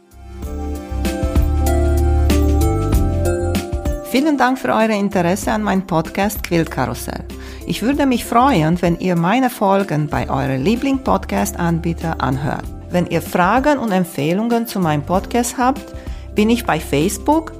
[4.11, 7.25] Vielen Dank für euer Interesse an meinem Podcast Quiltkarussell.
[7.67, 12.65] Ich würde mich freuen, wenn ihr meine Folgen bei eurem Liebling-Podcast-Anbieter anhört.
[12.89, 15.85] Wenn ihr Fragen und Empfehlungen zu meinem Podcast habt,
[16.35, 17.60] bin ich bei Facebook